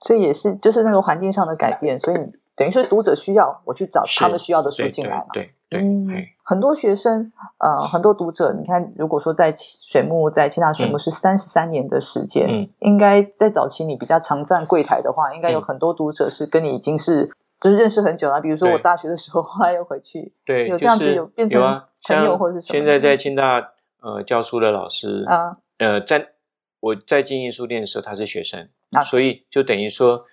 [0.00, 2.16] 所以也是就是那个环境上的改变，所以
[2.54, 5.26] 等于说读者需要我去找他们需要的书进来嘛。
[5.32, 6.06] 对对，嗯，
[6.42, 17.30] 很多学生呃，很多读者，你看，如果说在水木在清大水木是三十三年的时间，嗯，应该在早期你比较常站柜台的话，应该有很多读者是跟你已经是
[17.60, 18.40] 就是认识很久了。
[18.40, 21.60] 比如说我大学的时候，后来又回去，对，有这样子有变成
[22.04, 22.78] 朋友或是什么？
[22.78, 26.32] 现在在清大呃教书的老师啊，呃，在
[26.80, 28.68] 我在经营书店的时候，他是学生。
[28.92, 30.24] 那所以就等于说，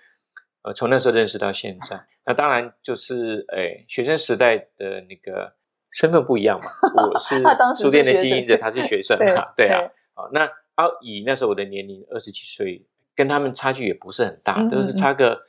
[0.62, 5.54] 呃，从那时候认识到现在， 那当然就是，哎，学生时代的那个
[5.90, 6.66] 身份不一样嘛。
[7.10, 7.42] 我是
[7.82, 9.80] 书店的经营者，他是学生 啊，对啊。
[10.14, 10.44] 好，那
[10.76, 12.84] 啊，以那时候我的年龄二十几岁，
[13.16, 15.42] 跟他们差距也不是很大，都是差个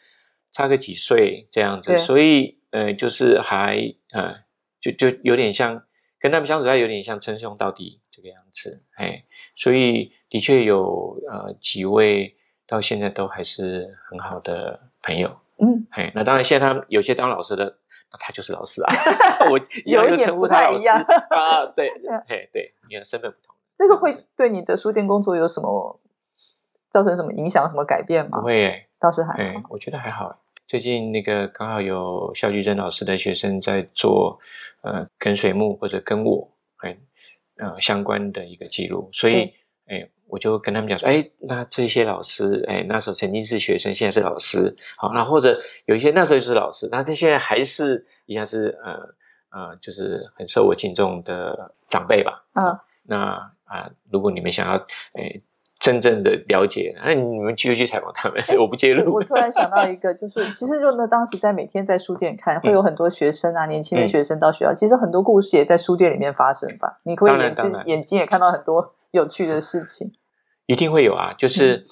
[0.55, 1.97] 差个几岁这样子。
[1.99, 4.35] 所以，呃，就是还，呃，
[4.79, 5.83] 就就有点像
[6.19, 8.81] 跟他们相处，还有点像称兄道弟这个样子。
[8.95, 12.37] 哎，所以的确有呃几位。
[12.67, 17.77] 到现在都还是很好的朋友，嗯，哎，那当然现在他有些当老师的，
[18.11, 18.91] 那他就是老师啊，
[19.51, 20.97] 我有一点不太一样
[21.29, 21.87] 啊，对，
[22.27, 25.99] 哎，对，你的身份不同，这个会对你的书店工作有什么
[26.89, 28.39] 造成什么影响、什么改变吗？
[28.39, 30.35] 不会，倒是还好，我觉得还好。
[30.67, 34.39] 最近那个刚好有肖菊珍老师的学生在做，
[34.81, 36.97] 呃，跟水木或者跟我很
[37.57, 39.53] 呃相关的一个记录，所以，
[39.87, 40.09] 哎。
[40.27, 49.15] 我就跟他们讲说，哎，那这些老师，哎，那时候曾经是学生，现在是老师，好，那或者有一些那时候就是老师，那他现在还是一样是呃
[49.51, 52.43] 呃，就是很受我敬重的长辈吧。
[52.55, 53.33] 嗯，那
[53.65, 54.73] 啊，如果你们想要，
[55.13, 55.39] 哎，
[55.85, 59.13] 真正的了解，那你们继续去采访他们，我不介入。
[59.13, 66.99] 我突然想到一个，就是其实就那当时在每天在书店看，会有很多学生啊，年轻的学生到学校，其实很多故事也在书店里面发生吧。
[67.03, 68.95] 你可以眼睛眼睛也看到很多。
[69.11, 70.11] 有趣的事情
[70.67, 71.33] 一定会有啊！
[71.37, 71.85] 就是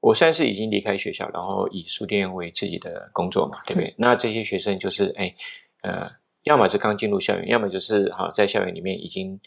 [0.00, 3.94] 我算是已经离开学校，然后以书店为自己的工作嘛，对不对？
[3.98, 5.34] 那这些学生就是哎
[5.82, 6.08] 呃，
[6.44, 9.40] 要么是刚进入校园，要么就是哈在校园里面已经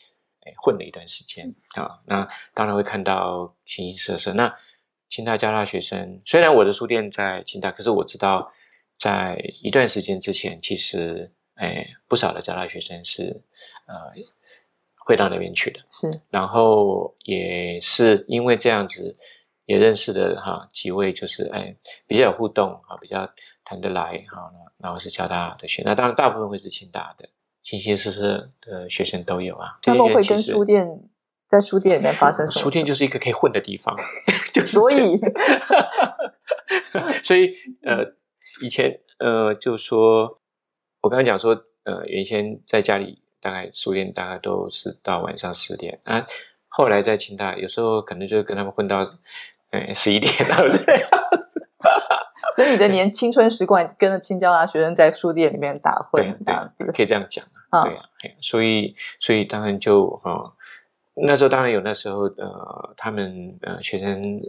[0.45, 1.99] 哎混了一段时间啊。
[2.05, 4.33] 那当然会看到形形色色。
[4.33, 4.53] 那
[5.09, 8.51] 清大交大学生，虽然我的书店在清大，可是我知道
[8.97, 13.41] 在一段时间之前，其实哎不少的交大学生是
[13.85, 14.11] 呃。
[15.03, 19.17] 会到那边去的，是，然后也是因为这样子，
[19.65, 21.75] 也认识的哈几位，就是哎
[22.05, 23.27] 比较有互动啊，比较
[23.65, 27.27] 谈得来哈，然后是交大的学，那当然大部分会是清大的，
[27.63, 29.79] 形形色色的学生都有啊。
[29.81, 30.87] 他们会跟书店
[31.47, 32.63] 在书店里面发生什么？
[32.63, 33.95] 书店就是一个可以混的地方，
[34.53, 35.19] 就所以，
[37.23, 37.51] 所以
[37.83, 38.13] 呃，
[38.61, 40.39] 以前呃，就说
[41.01, 43.19] 我刚才讲说呃，原先在家里。
[43.43, 46.27] 大概书店大概都是到晚上十点啊，
[46.67, 49.03] 后来在清大有时候可能就跟他们混到，
[49.71, 51.20] 嗯十一点了这样子。
[52.55, 57.83] 所以你的年青春时光跟着青椒啊学生在书店里面打混，这样子可以这样讲啊。
[57.83, 58.03] 对啊，
[58.41, 60.53] 所以所以当然就哈，
[61.15, 64.41] 那时候当然有那时候呃他们呃学生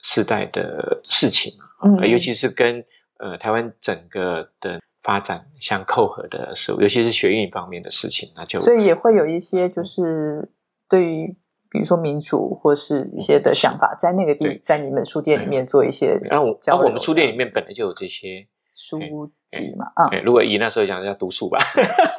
[0.00, 2.84] 时代的事情嘛，尤其是跟
[3.18, 4.80] 呃台湾整个的。
[5.00, 10.50] 发展相扣合的事物，尤其是学运方面的事情，那就所以也会有一些就是
[10.86, 11.34] 对于
[11.70, 16.18] 比如说民主或是一些的想法，在那个地在你们书店里面做一些。
[16.24, 21.58] 然后，然后我们书店里面本来就有这些书籍嘛，啊，如果以那时候讲，叫读书吧，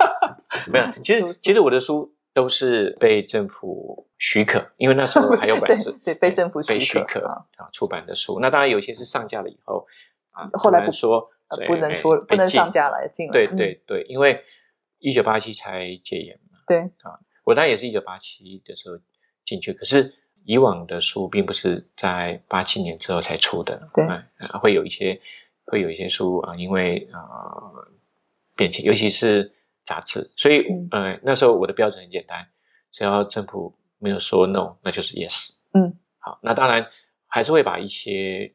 [0.72, 0.86] 没有。
[1.04, 8.40] 其实，其实我的书都是被政府许可，因为那时候还有本子，对，被政府被许可啊出版的书。
[8.40, 9.86] 那当然有些是上架了以后
[10.32, 11.30] 啊，后来不说。
[11.68, 14.40] 不能说不能上架了进了，对对对，因为
[15.00, 16.60] 一九八七才戒严嘛。
[16.68, 19.00] 对啊，我当然也是一九八七的时候
[19.50, 20.14] 进去，可是
[20.46, 24.06] 以往的书并不是在八七年之后才出的，对，
[24.60, 25.20] 会有一些
[25.66, 27.20] 会有一些书啊，因为呃
[28.56, 29.52] 变迁，尤其是
[29.84, 32.48] 杂志，所以呃那时候我的标准很简单，
[32.92, 35.60] 只要政府没有说 no，那就是 yes。
[35.74, 36.88] 嗯，好，那当然
[37.28, 38.54] 还是会把一些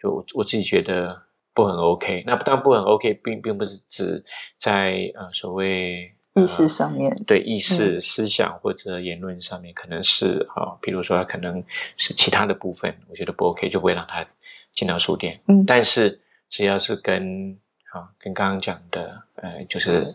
[0.00, 1.24] 就我自己觉得。
[1.56, 4.22] 不很 OK，那当然不很 OK，并并不是指
[4.60, 11.62] 在呃所谓意识上面，对意识、思想或者言论上面，可能是哈，比如说他可能
[11.96, 14.24] 是其他的部分，我觉得不 OK，就不会让他
[14.72, 15.40] 进到书店。
[15.48, 17.58] 嗯，但是只要是跟
[17.92, 20.14] 啊跟刚刚讲的呃，就是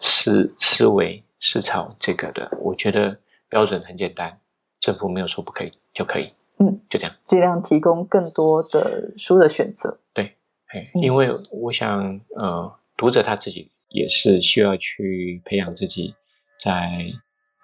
[0.00, 4.38] 思思维思潮这个的，我觉得标准很简单，
[4.80, 6.32] 政府没有说不可以就可以。
[6.60, 9.98] 嗯，就这样，尽量提供更多的书的选择。
[10.12, 10.34] 对，
[10.68, 16.14] 哎，因为我想，呃，读者他自己也是需要去培养自己
[16.62, 16.90] 在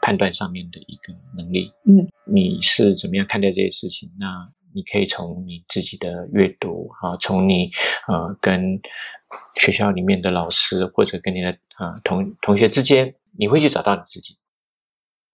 [0.02, 1.72] 判断上面的一个能力。
[1.86, 4.10] 嗯，你是怎么样看待这些事情？
[4.18, 7.70] 那你可以从你自己的阅读啊，从你
[8.08, 8.80] 呃跟
[9.56, 14.36] 学校里面的老师或者跟你的啊同同学之间，你会去找到你自己。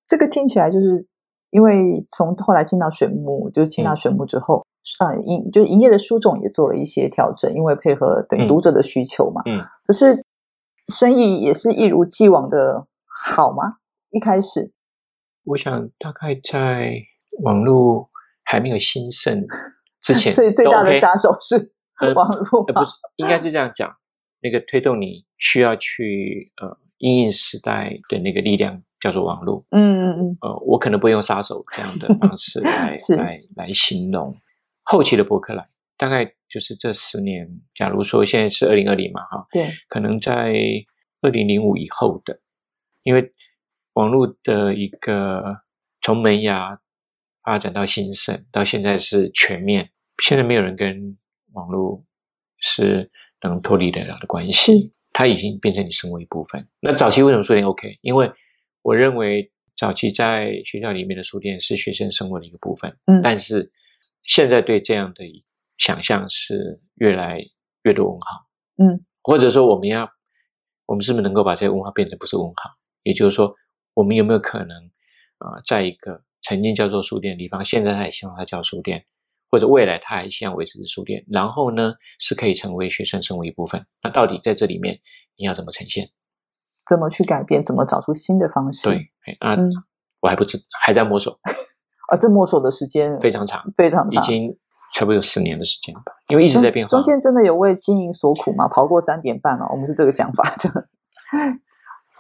[0.07, 1.07] 这个听起来就是
[1.51, 4.65] 因为从后来进到水木，就是进到水木之后，
[4.99, 9.41] 啊营就是营业的书种也做了一些调整，因为配合等读者的需求嘛。
[9.47, 9.65] 嗯。
[9.87, 10.25] 可是
[10.83, 13.79] 生意也是一如既往的好吗？
[14.11, 14.73] 一开始，
[15.45, 16.93] 我想大概在
[17.43, 18.09] 网络。
[18.43, 19.47] 还没有兴盛
[20.03, 21.73] 之前， 所以最大的杀手是
[22.15, 22.65] 网络。
[22.65, 23.89] 不是，应该是这样讲。
[24.41, 29.65] 那个推动你需要去呃应应时代的那个力量叫做网络。
[29.71, 30.39] 嗯嗯嗯。
[30.41, 34.35] 呃，我可能不用杀手这样的方式来 来来形容
[34.83, 37.49] 后期的博客来，大概就是这十年。
[37.75, 40.53] 假如说现在是二零二零嘛，哈，对，可能在
[41.21, 42.41] 二零零五以后的，
[43.05, 43.33] 因为
[43.93, 45.63] 网络的一个
[46.03, 46.81] 从萌芽。
[47.43, 49.91] 发展到兴盛，到现在是全面。
[50.23, 51.17] 现在没有人跟
[51.55, 52.05] 网络
[52.59, 53.11] 是
[53.43, 56.69] 能脱离得了的关系，它已经变成你生活一部分。
[56.81, 57.99] 那早期为什么书店 OK？
[58.03, 58.31] 因为
[58.83, 62.95] 我认为早期在学校里面的书店是学生生活的一个部分。
[63.07, 63.73] 嗯，但是
[64.23, 65.25] 现在对这样的
[65.81, 67.41] 想象是越来
[67.83, 68.47] 越多问号。
[68.77, 70.09] 嗯，或者说我们要，
[70.87, 72.71] 我们是不是能够把这些问号变成不是问号？
[73.03, 73.53] 也就是说，
[73.95, 74.77] 我们有没有可能
[75.39, 79.05] 啊，在一个曾经叫做书店的地方，现在他也希望它叫书店，
[79.51, 81.25] 或者未来他还希望维持是书店。
[81.29, 83.85] 然后呢，是可以成为学生生活一部分。
[84.03, 85.01] 那到底在这里面
[85.37, 86.09] 你要怎么呈现？
[86.87, 87.63] 怎么去改变？
[87.63, 88.89] 怎么找出新的方式？
[88.89, 89.57] 对，啊，
[90.21, 91.33] 我还不知，还在摸索。
[92.11, 94.59] 啊，这摸索的时间非常长，非常长，已经
[94.95, 96.03] 差不多有十年的时间吧。
[96.29, 96.89] 因为一直在变化。
[96.89, 98.69] 中间真的有为经营所苦吗？
[98.69, 99.67] 跑过三点半吗？
[99.71, 100.89] 我们是这个讲法的，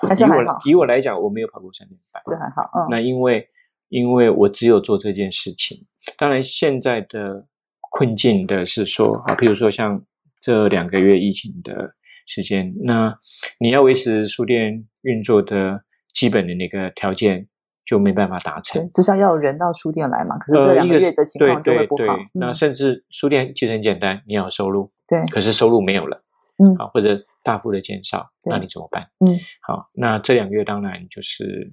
[0.09, 0.59] 还是还好？
[0.64, 2.70] 以我来讲，我没有跑过三点半，是还好。
[2.74, 3.48] 嗯，那因为。
[3.90, 5.85] 因为我只有做这件事情。
[6.16, 7.44] 当然，现在的
[7.90, 10.00] 困境的是说啊，譬如说像
[10.40, 13.18] 这两个月疫情的时间，那
[13.59, 15.83] 你要维持书店运作的
[16.14, 17.48] 基本的那个条件
[17.85, 18.90] 就没办法达成。
[18.93, 20.37] 至少要有人到书店来嘛。
[20.38, 22.16] 可是这两个月的情况就会不好。
[22.35, 24.90] 那甚至书店其实很简单，你要有收入。
[25.09, 25.25] 对。
[25.27, 26.23] 可是收入没有了，
[26.59, 29.11] 嗯，好，或者大幅的减少，那你怎么办？
[29.21, 31.73] 嗯，好，那这两个月当然就是。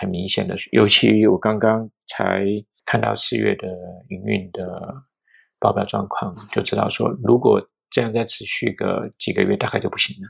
[0.00, 2.46] 很明显的，尤其我刚刚才
[2.86, 3.68] 看到四月的
[4.08, 5.04] 营运的
[5.58, 10.28] 报表状况，就知道说，如果这样再持续个几个月，大概就不行了，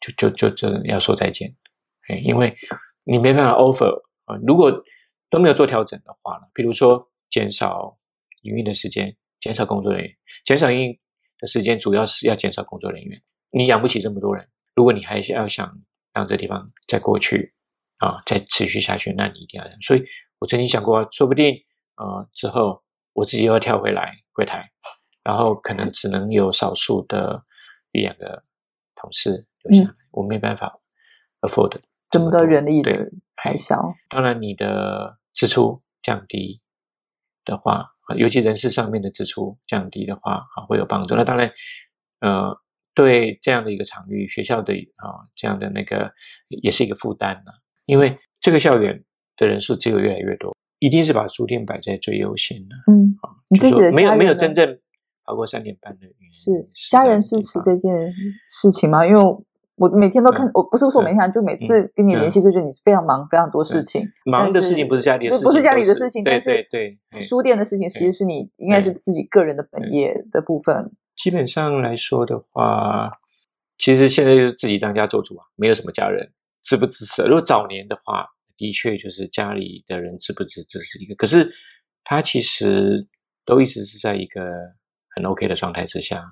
[0.00, 1.54] 就就就真要说再见。
[2.08, 2.56] 哎，因为
[3.06, 4.70] 你没办法 offer 啊，如果
[5.30, 7.96] 都没有做调整的话呢，比如说减少
[8.42, 10.98] 营运的时间，减少工作人员，减少营运
[11.38, 13.22] 的时间，主要是要减少工作人员。
[13.50, 15.72] 你养不起这么多人，如果你还是要想
[16.12, 17.54] 让这地方再过去。
[17.98, 19.66] 啊，再持续下去，那你一定要。
[19.80, 20.04] 所以
[20.38, 21.54] 我曾经想过，说不定
[21.96, 22.82] 呃之后
[23.14, 24.70] 我自己又要跳回来柜台，
[25.24, 27.42] 然后可能只能有少数的
[27.92, 28.44] 一两个
[28.96, 30.78] 同事留下来，我没办法
[31.40, 31.80] afford
[32.16, 33.76] 这么多人力的开销。
[34.08, 36.60] 当然，你的支出降低
[37.44, 41.14] 的话，尤其人事上面的支出降低的话，啊会有帮助。
[41.14, 41.52] 那当然，
[42.20, 42.56] 呃，
[42.94, 46.10] 对这样的一个场域，学校的啊这样的那个
[46.48, 47.52] 也是一个负担呢。
[47.84, 49.04] 因为这个校园
[49.36, 52.74] 的人数只有越来越多，一定是把书店摆在最优先的。
[52.90, 53.14] 嗯，
[53.50, 54.78] 你自己的没有没有真正
[55.24, 58.12] 跑过三点半的原因是家人支持这件
[58.48, 59.06] 事情吗？
[59.06, 59.20] 因为
[59.76, 64.02] 我每天都看，我不是说每天，就每次跟你联系，就觉得你非常忙，非常多事情。
[64.24, 70.92] 忙的事情不是家里的事，不是家里的事情，但是对书店的事情，其实是你应该是自己个人的本业的部分。
[71.16, 73.10] 基本上来说的话，
[73.78, 76.32] 其实现在就是自己当家做主啊，没有什么家人。
[76.64, 77.22] 支不支持？
[77.22, 81.14] 如果早年的话，的确就是家里的人支不支持是一个。
[81.14, 81.48] 可是
[82.02, 83.06] 他其实
[83.44, 84.42] 都一直是在一个
[85.14, 86.24] 很 OK 的状态之下，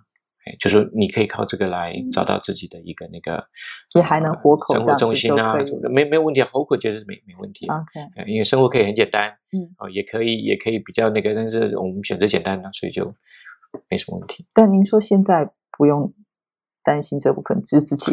[0.45, 3.47] 哎，就是你可以靠这个来找到自己的一个那个，
[3.95, 5.55] 也还能活口生活中心啊，
[5.91, 7.67] 没没有问题，活口其实是没没问题。
[7.67, 13.15] OK，因为生活可以很简单，嗯，哦，也可以也可以比较那个，但是我们选择简单的，所以就
[13.89, 14.47] 没什么问题。
[14.53, 16.13] 但您说现在不用。
[16.87, 18.13] 担心这部分只是自己。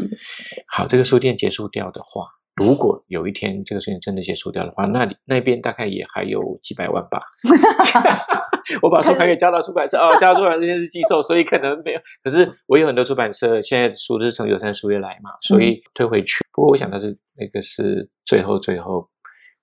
[0.65, 2.23] 好，这个书店结束掉的话，
[2.55, 7.21] 如果有一天这个事情真的结束掉的话，那里那边大概也还有几百万吧。
[8.81, 11.99] 我把书还给交到出版社哦，交到出版社是寄售，所以可能没有。
[12.23, 16.45] 可是我有很多出版社现在书都是从友山书业来嘛，所以退回去。
[16.53, 19.09] 不过我想的是，那个是最后最后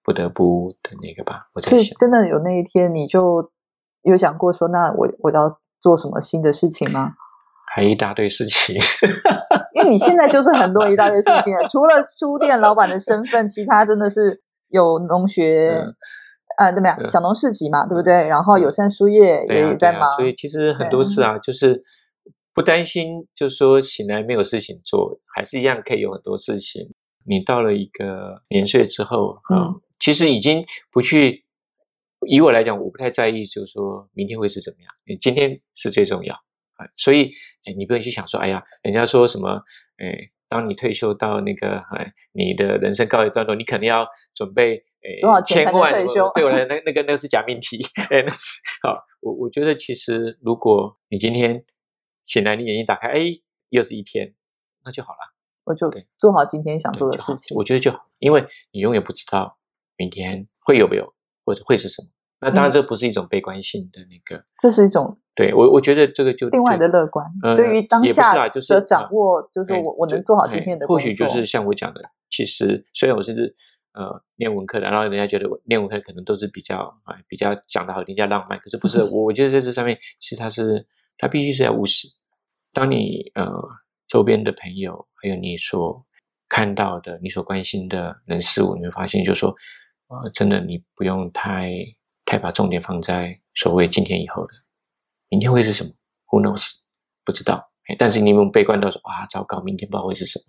[0.02, 1.46] 不得不的那个吧。
[1.54, 3.50] 我所以真的有那一天，你就
[4.02, 7.12] 有想过说，那我我要做什么新的事情吗？
[7.74, 8.74] 还一大堆事情，
[9.74, 15.84] 因为你现在就是很多一大堆事情，除了书店老板的身份，其他真的是有农学。
[16.56, 17.06] 啊，怎么样？
[17.06, 18.26] 小农市集嘛，对不对？
[18.26, 21.80] 然后友善书业也在忙，所以其实很多事啊，就是
[22.52, 26.92] 不担心，就是说醒来没有事情做，还是一样可以有很多事情。
[27.24, 31.44] 你到了一个年岁之后，嗯，其实已经不去。
[32.26, 36.40] 以我来讲，我不太在意，就是说明天会是怎么样，今天是最重要啊。
[36.96, 37.32] 所以，
[37.64, 39.62] 哎，你不用去想说，哎呀，人家说什么，
[39.96, 44.84] 哎，当你退休到那个，哎，你的人生告一段落，你肯定要准备。
[45.22, 46.30] 多少钱才能退休？
[46.34, 47.80] 对我来，那那个那个是假命题。
[48.10, 48.98] 哎，那是好。
[49.20, 51.64] 我我觉得其实，如果你今天
[52.26, 53.20] 醒来，你眼睛打开，哎，
[53.70, 54.34] 又是一天，
[54.84, 55.18] 那就好了。
[55.64, 57.56] 我就做好今天想做的事情。
[57.56, 59.58] 我觉得就好，因为你永远不知道
[59.96, 61.14] 明天会有没有，
[61.44, 62.08] 或者会是什么。
[62.40, 67.26] 那当然，这不是一种悲观性的那个，这是一种对我我觉得这个就另外的乐观。
[67.56, 73.56] 对于当下的掌握，就是我我能做好今天的或许就是像我讲的，其实虽然我是。
[73.94, 78.56] 呃，念文科的，然后人家觉得念文科可能都是比较啊，比较讲的好听，叫浪漫。
[78.60, 80.86] 可是不是，我我觉得在这上面，其实它是，
[81.16, 82.06] 它必须是要务实。
[82.72, 83.44] 当你呃
[84.06, 86.06] 周边的朋友，还有你所
[86.48, 89.52] 看到的、你所关心的人事物，你会发现，就是说，
[90.08, 91.72] 呃，真的你不用太
[92.28, 94.52] 太把重点放在所谓今天以后的，
[95.30, 95.90] 明天会是什么
[96.30, 96.82] ？Who knows？
[97.24, 97.70] 不知道。
[97.98, 100.44] 但是你们悲观到说啊，糟糕，明天不知道会是什么，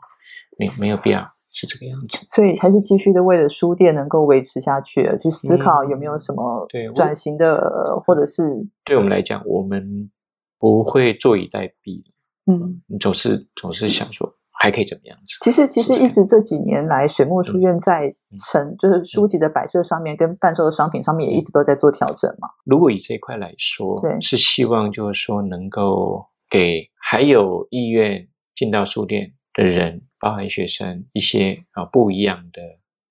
[0.58, 1.34] 没没有必要。
[1.52, 10.12] 是这个样子，所以还是继续的为了书店能够维持下去，去思考有没有什么转型的，或者是对我们来讲，我们
[10.60, 12.04] 不会坐以待毙。
[12.46, 15.38] 嗯，你总是总是想说还可以怎么样子？
[15.42, 18.14] 其实其实一直这几年来，水墨书院在
[18.52, 22.50] 成就是书籍的摆设上面跟贩售的商品上面也一直都在做调整嘛。
[22.66, 30.04] 如果以这一块来说，对，是希望就是说能够给还有意愿进到书店的人。
[30.22, 32.62] 包含学生一些啊不一样的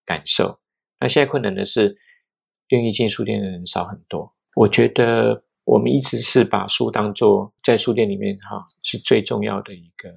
[0.04, 0.58] 感受。
[1.00, 1.96] 那现在困难的是，
[2.68, 4.30] 愿意进书店的人少很多。
[4.54, 10.10] 我觉得我们一直是把书当做在书店里面哈是最重要的一个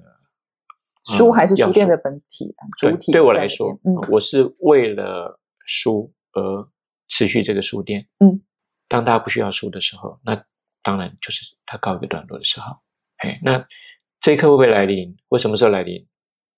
[1.03, 3.11] 书，还是书店的本体主体。
[3.11, 6.67] 对我来说，嗯，我是为了书而
[7.07, 8.07] 持续这个书店。
[8.19, 8.41] 嗯，
[8.87, 10.43] 当大家不需要书的时候，那
[10.83, 12.77] 当然就是它告一个段落的时候。
[13.17, 13.65] 哎，那
[14.19, 15.15] 这一刻会不会来临？
[15.29, 16.07] 会什么时候来临？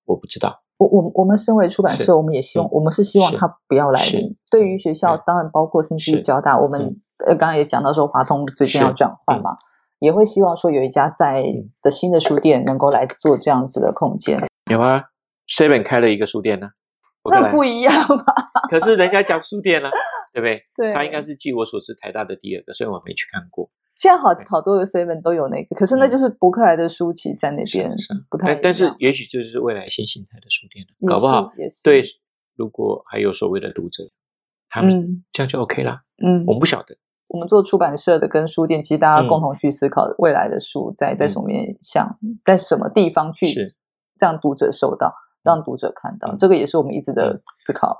[0.05, 4.35] 我不知道，我我我们身为出版社，我们也希望，我们是希望它不要来临。
[4.49, 9.57] 对于学校，当然包括甚至于交大，我们呃刚刚也讲到说，华通最近要转换嘛，
[10.03, 11.41] 也会希望说有一家在
[11.81, 14.37] 的新的书店能够来做这样子的空间。
[14.69, 15.01] 有啊
[15.47, 16.71] ，Seven 开了一个书店呢，
[17.31, 18.33] 那不一样吧？
[18.69, 19.89] 可是人家讲书店呢，
[20.33, 20.61] 对不对？
[20.75, 23.69] 对，他应该是据我所知台大的第二个，虽然我没去看过。
[23.95, 27.89] 现在好好多的 seven 都有那个，可是那就是博客来的书籍在那边
[28.29, 28.53] 不太。
[28.55, 31.49] 但是也许就是未来新形态的书店搞不好
[31.81, 32.03] 对。
[32.57, 34.03] 如果还有所谓的读者，
[34.69, 36.01] 他们这样就 OK 啦。
[36.23, 36.97] 嗯，我们不晓得。
[37.33, 43.75] 我们做出版社的跟书店，其实大家共同去思考未来的书在在什么面向，在什么地方去
[44.21, 45.13] 让读者收到，
[45.43, 47.97] 让读者看到，这个也是我们一直的思考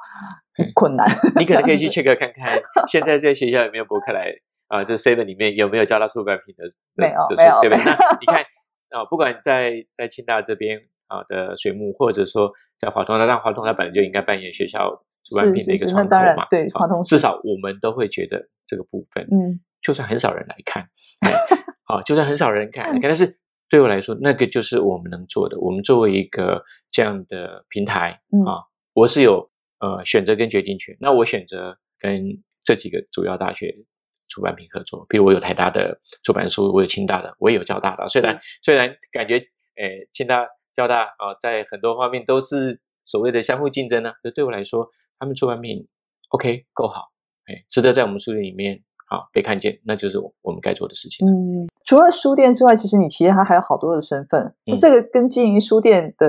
[0.76, 1.08] 困难。
[1.36, 4.28] 你可能可以去 check 看看，现在在学校有没有博客来。
[4.70, 6.64] 啊，就 seven 里面有没有交到出版品的？
[6.96, 7.84] 没有，没有，对不对？
[7.86, 8.42] 那你看
[8.90, 16.46] 啊， 不管在在清大这边啊的水木，或者说在华东，那让华东它本来就应该扮演学校出版品的一个窗口嘛。
[16.50, 16.68] 对，
[17.04, 20.88] 至少我们都会觉得这个部分，嗯，就算很少人来看，
[21.86, 23.38] 好，就算很少人看，但是
[23.70, 25.60] 对我来说，那个就是我们能做的。
[25.60, 29.50] 我们作为一个这样的平台啊，我是有
[29.80, 30.96] 呃选择跟决定权。
[31.00, 33.86] 那我选择跟这几个主要大学。
[34.30, 38.08] 出版品合作，比如我有台大的出版书，我有清大的，我也有交大的。
[38.08, 39.38] 虽然虽然感觉，
[39.76, 44.14] 诶，清大、交大啊，在很多方面都是所谓的相互竞争呢。
[44.24, 44.90] 这对我来说，
[45.24, 45.88] 他们出版品
[46.32, 47.04] OK 够好，
[47.46, 51.26] 哎，值得在我们书店里面好被看见，那就是我们该做的事情。
[51.26, 54.54] 嗯，除了书店之外，其实你其实还还有好多的身份。
[54.66, 56.28] 那这个跟经营书店的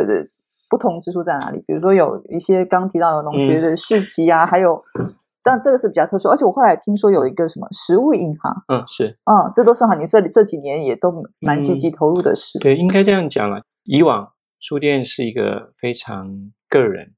[0.70, 1.58] 不同之处在哪里？
[1.66, 4.80] 比如说有一些刚提到有农学的市集啊，还有。
[5.46, 12.58] 但这个是比较特殊，而且我后来听说有一个什么食物银行，嗯，是，嗯，这都是好，你这里这几年也都蛮积极投入的事。
[12.60, 13.60] 对，应该这样讲了。
[13.82, 17.12] 以往书店是一个非常个人，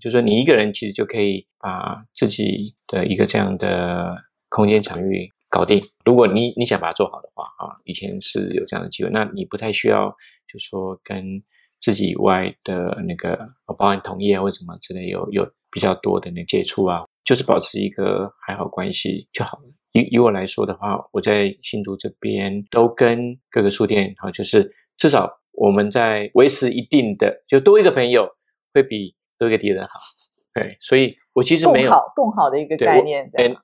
[0.00, 4.16] 就是说你一个人其实就可以把自己的一个这样的
[4.48, 5.82] 空间场域搞定。
[6.04, 10.08] 如果你你想把它做好的话，啊，以前是有这样的机会，那你不太需要，
[10.46, 11.42] 就说跟
[11.80, 13.36] 自己以外的那个
[13.78, 17.04] 包含同业或什么之类有有比较多的那接触啊。
[17.24, 19.64] 就是保持一个还好关系就好了。
[19.90, 28.28] 以以我来说的话，我在新竹这边都跟各个书店哈，就是至少我们在维持一定的，就多一个朋友
[28.72, 29.98] 会比多一个敌人好。
[30.54, 33.54] 对，所以我其实没有更好的一个概念，哎，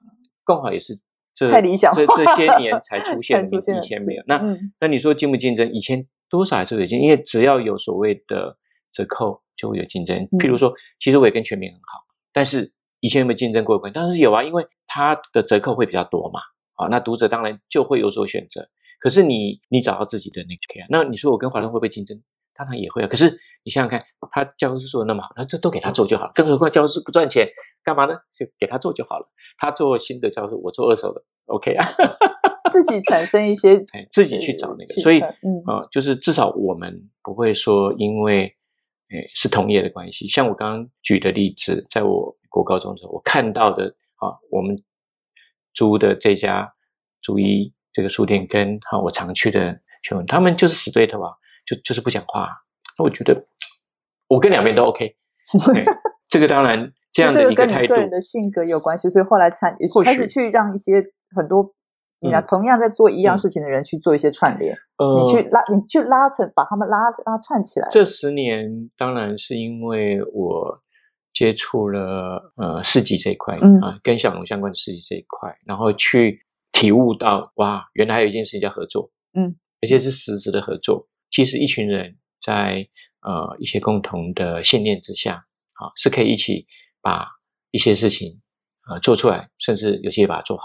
[0.44, 1.00] 更好也是
[1.32, 4.22] 这太理想，这这些年才出现，的，以前没有。
[4.26, 4.42] 那
[4.78, 5.72] 那你说竞不竞争？
[5.72, 8.58] 以前多少还是有竞争，因为只要有所谓的
[8.92, 10.16] 折扣，就会有竞争。
[10.38, 10.70] 譬如说，
[11.00, 13.78] 其实我也跟全民很好，但是以前有没有竞争过？
[13.90, 16.40] 当然是有啊，因为它的折扣会比较多嘛。
[16.74, 18.68] 啊，那读者当然就会有所选择。
[18.98, 22.22] 可是你你找到自己的那个 K 啊，那你说我跟华东会不会竞争？
[22.62, 23.28] 当然也会啊，可是
[23.64, 26.30] 你想想看，他教师做的那么好，那这都给他做就好了。
[26.32, 27.48] 更何况教师不赚钱，
[27.82, 28.14] 干嘛呢？
[28.32, 29.26] 就给他做就好了。
[29.58, 31.84] 他做新的教师，我做二手的，OK 啊。
[32.70, 34.94] 自己产生一些， 自己去找那个。
[35.02, 38.44] 所以，啊，就是至少我们不会说因为，
[39.10, 40.28] 诶，是同业的关系。
[40.28, 44.80] 像我刚刚举的例子，在我国高中时候，我看到的啊，我们
[45.74, 46.72] 租的这家
[47.20, 51.32] 租一这个书店，跟哈我常去的全文，他们就是死对头啊。
[51.66, 52.48] 就就是不讲话，
[52.98, 53.46] 那我觉得
[54.28, 55.14] 我跟两边都 OK，
[56.28, 61.04] 这个当然这样的一个态度，个人的性格有关系，所以后来参开始去让一些
[61.36, 61.74] 很多
[62.20, 67.88] 你看同样在做一样事情的人去做一些串联，你去拉你去拉成把他们拉拉串起来。
[67.90, 70.80] 这十年当然是因为我
[71.34, 81.08] 接触了呃市集这一块啊，跟小龙相关的市集这一块，然后去体悟到哇，原来还有一件事情叫合作，嗯，而且是实质的合作。
[81.32, 82.86] 其实一群人在
[83.22, 86.66] 呃一些共同的信念之下，啊，是可以一起
[87.00, 87.26] 把
[87.70, 88.42] 一些事情
[88.86, 90.64] 呃做出来，甚至有些把它做好。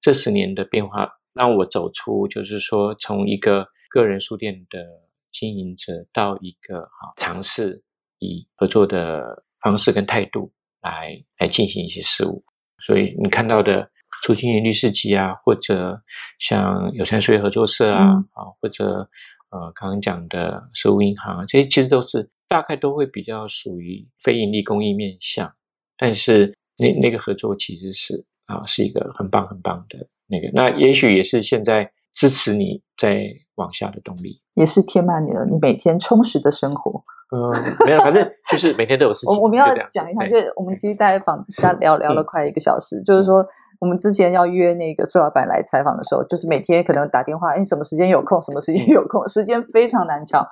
[0.00, 4.84] 这十年的变化让我走出，就是说从一个个人书店的
[5.30, 7.84] 经营者到一个哈尝试
[8.18, 12.44] 以合作的方式跟态度来来进行一些事务。
[12.84, 13.88] 所以你看到的
[14.22, 16.02] 出经营律师集啊，或者
[16.40, 19.08] 像有山书业合作社啊，啊或者。
[19.50, 25.52] 呃，刚刚讲的收物银行，这些其实都是大概都会比较属于非盈利公益面向，
[25.96, 33.24] 但是那那个合作其实是啊，是一个很棒很棒的那个，那也许也是现在支持你在
[33.54, 37.04] 往下的动力，也是填满你了你每天充实的生活。
[37.34, 39.34] 嗯，没有，反正就是每天都有事情。
[39.34, 43.46] 我我们要讲一下，就是我们其实大家访下聊聊了快一个小时，就是说。
[43.80, 50.46] 我们之前要约那个苏老板来采访的时候，就是每天可能打电话，哎，什么时间有空，什么时间有空，时间非常难瞧，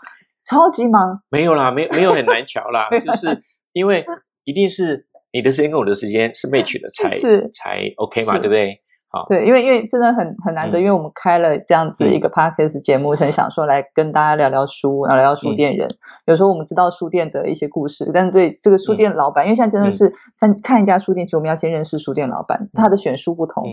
[0.49, 1.21] 超级忙。
[1.31, 4.05] 没有啦，没没有很难瞧啦， 就是因为
[4.45, 7.09] 一定是你的时间跟我的时间是 match 的才
[7.51, 8.81] 才 OK 嘛，对不对？
[9.27, 15.89] 对，因为因为真的很很难得，因为我们开了这样子一个 podcast 节目， 很想说来跟大家聊聊书，聊聊书店人。
[16.27, 23.65] 有时候我们知道书店的一些故事，但是对这个书店老板，因为现在真的是看看一家书店，其实我们要先认识书店老板，他的选书不同，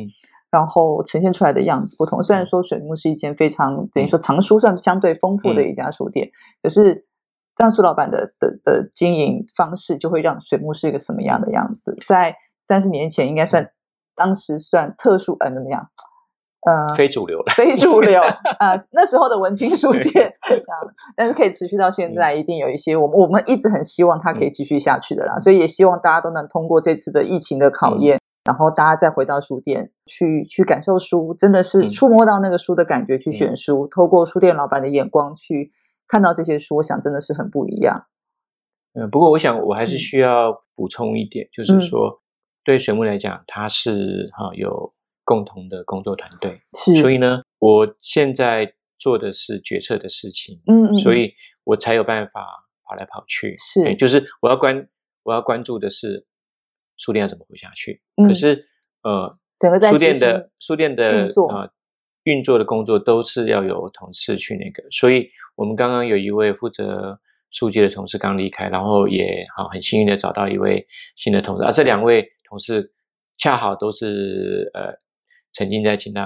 [0.50, 2.22] 然后呈现出来的样子不同。
[2.22, 6.30] 虽然说水木是一间非常等于说藏书算相对丰富的一家书店，
[6.62, 7.06] 可是
[7.58, 11.96] 让苏老板的的的经营方式，就会让水木是一个什么样的样子？
[12.06, 13.70] 在三十年前，应该算。
[14.22, 15.89] 当时算特殊，呃，怎么样？
[16.67, 17.53] 呃， 非主流了。
[17.55, 18.22] 非主流。
[18.61, 20.32] 啊，那时候的文青书店，
[21.17, 25.39] 但是可以持续到现在，一定有一些我们我们一直很希望它可以继续下去的啦。
[25.39, 35.72] 所以也希望大家都能通过这次的疫情的考验，然后大家再回到书店去去感受书，真的是触摸到那个书的感觉，去选书，透过书店老板的眼光去
[36.07, 38.05] 看到这些书，我想真的是很不一样。
[38.93, 42.20] 嗯，不过我想我还是需要补充一点，就是说。
[42.64, 44.93] 对水木来讲，他是哈有
[45.24, 51.34] 共同的工作团队，是，所以呢，我现在做的是决策的事情，嗯嗯，所以
[51.64, 52.45] 我才有办法
[52.84, 54.88] 跑来跑去，是，就是我要关
[55.24, 56.26] 我要关注的是
[56.97, 58.68] 书店要怎么活下去，可是
[59.01, 61.72] 呃，整个书店的书店的呃
[62.26, 70.86] 运作的工作都是要有同事去那个，所以我们刚刚有一位负责书记的同事刚离开，然后也好很幸运的找到一位
[71.16, 72.32] 新的同事，啊，这两位。
[72.52, 72.91] 同事
[73.38, 74.91] 恰好都是呃
[75.54, 76.26] 曾经在清大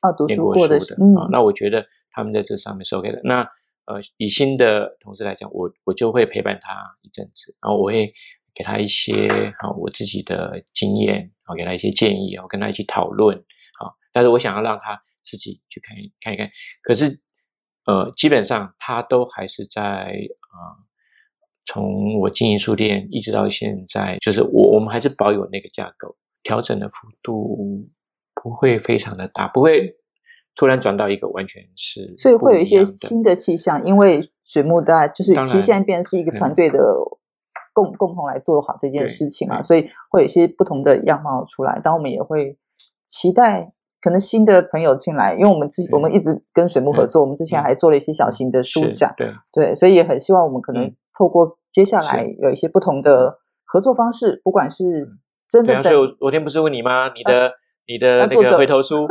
[0.00, 3.20] 啊读书过的，嗯，那我觉得他们在这上面是 OK 的。
[3.24, 3.42] 那
[3.84, 8.10] 呃以新的同事来讲，我我就会陪伴他一阵子，然后我会
[8.54, 13.92] 给他一些啊我自己的经验，然后给他一些建议，然后跟他一起讨论啊。
[14.14, 16.50] 但是我想要让他自己去看一看一看，
[16.80, 17.20] 可是
[17.84, 20.80] 呃基本上他都还是在啊。
[21.66, 27.84] 从我经营书店一直到现在，就是我我们还是保有那个架构，调整的幅度
[28.40, 29.96] 不会非常的大，不会
[30.54, 36.78] 突然转到一个完全是，所以会有一些新的气象，因为水木的，就是其实现在变成是一个团队的
[37.74, 41.80] 共共同来做好这件事情嘛，所以会有一些不同的样貌出来。
[41.82, 42.56] 但我们也会
[43.06, 43.72] 期待
[44.06, 50.88] 可能新的朋友进来，因为我们之我们一直跟水木合作，我们之前还做了一些小型的书展，对对，所以也很希望我们可能
[51.18, 54.84] 透过接下来有一些不同的合作方式，不管是
[55.50, 57.08] 真的，所以我昨天不是问你吗？
[57.12, 57.50] 你的。
[57.88, 59.06] 你的那个回头书，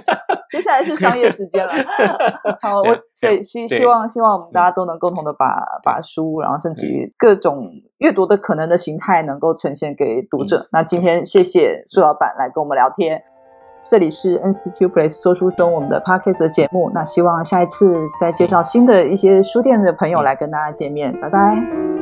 [0.50, 1.74] 接下来是商业时间了。
[2.62, 10.66] 好，我所以希希望希望我们大家都能共同的把把书，然后甚至于各种阅读的可能的形态，能够呈现给读者。
[10.72, 13.22] 那今天谢谢苏老板来跟我们聊天。
[13.88, 16.90] 这里是 NCTU Place 说书中我们的 Podcast 的节目。
[16.94, 21.12] 那希望下一次再介绍新的一些书店的朋友来跟大家见面。
[21.20, 21.93] 拜拜。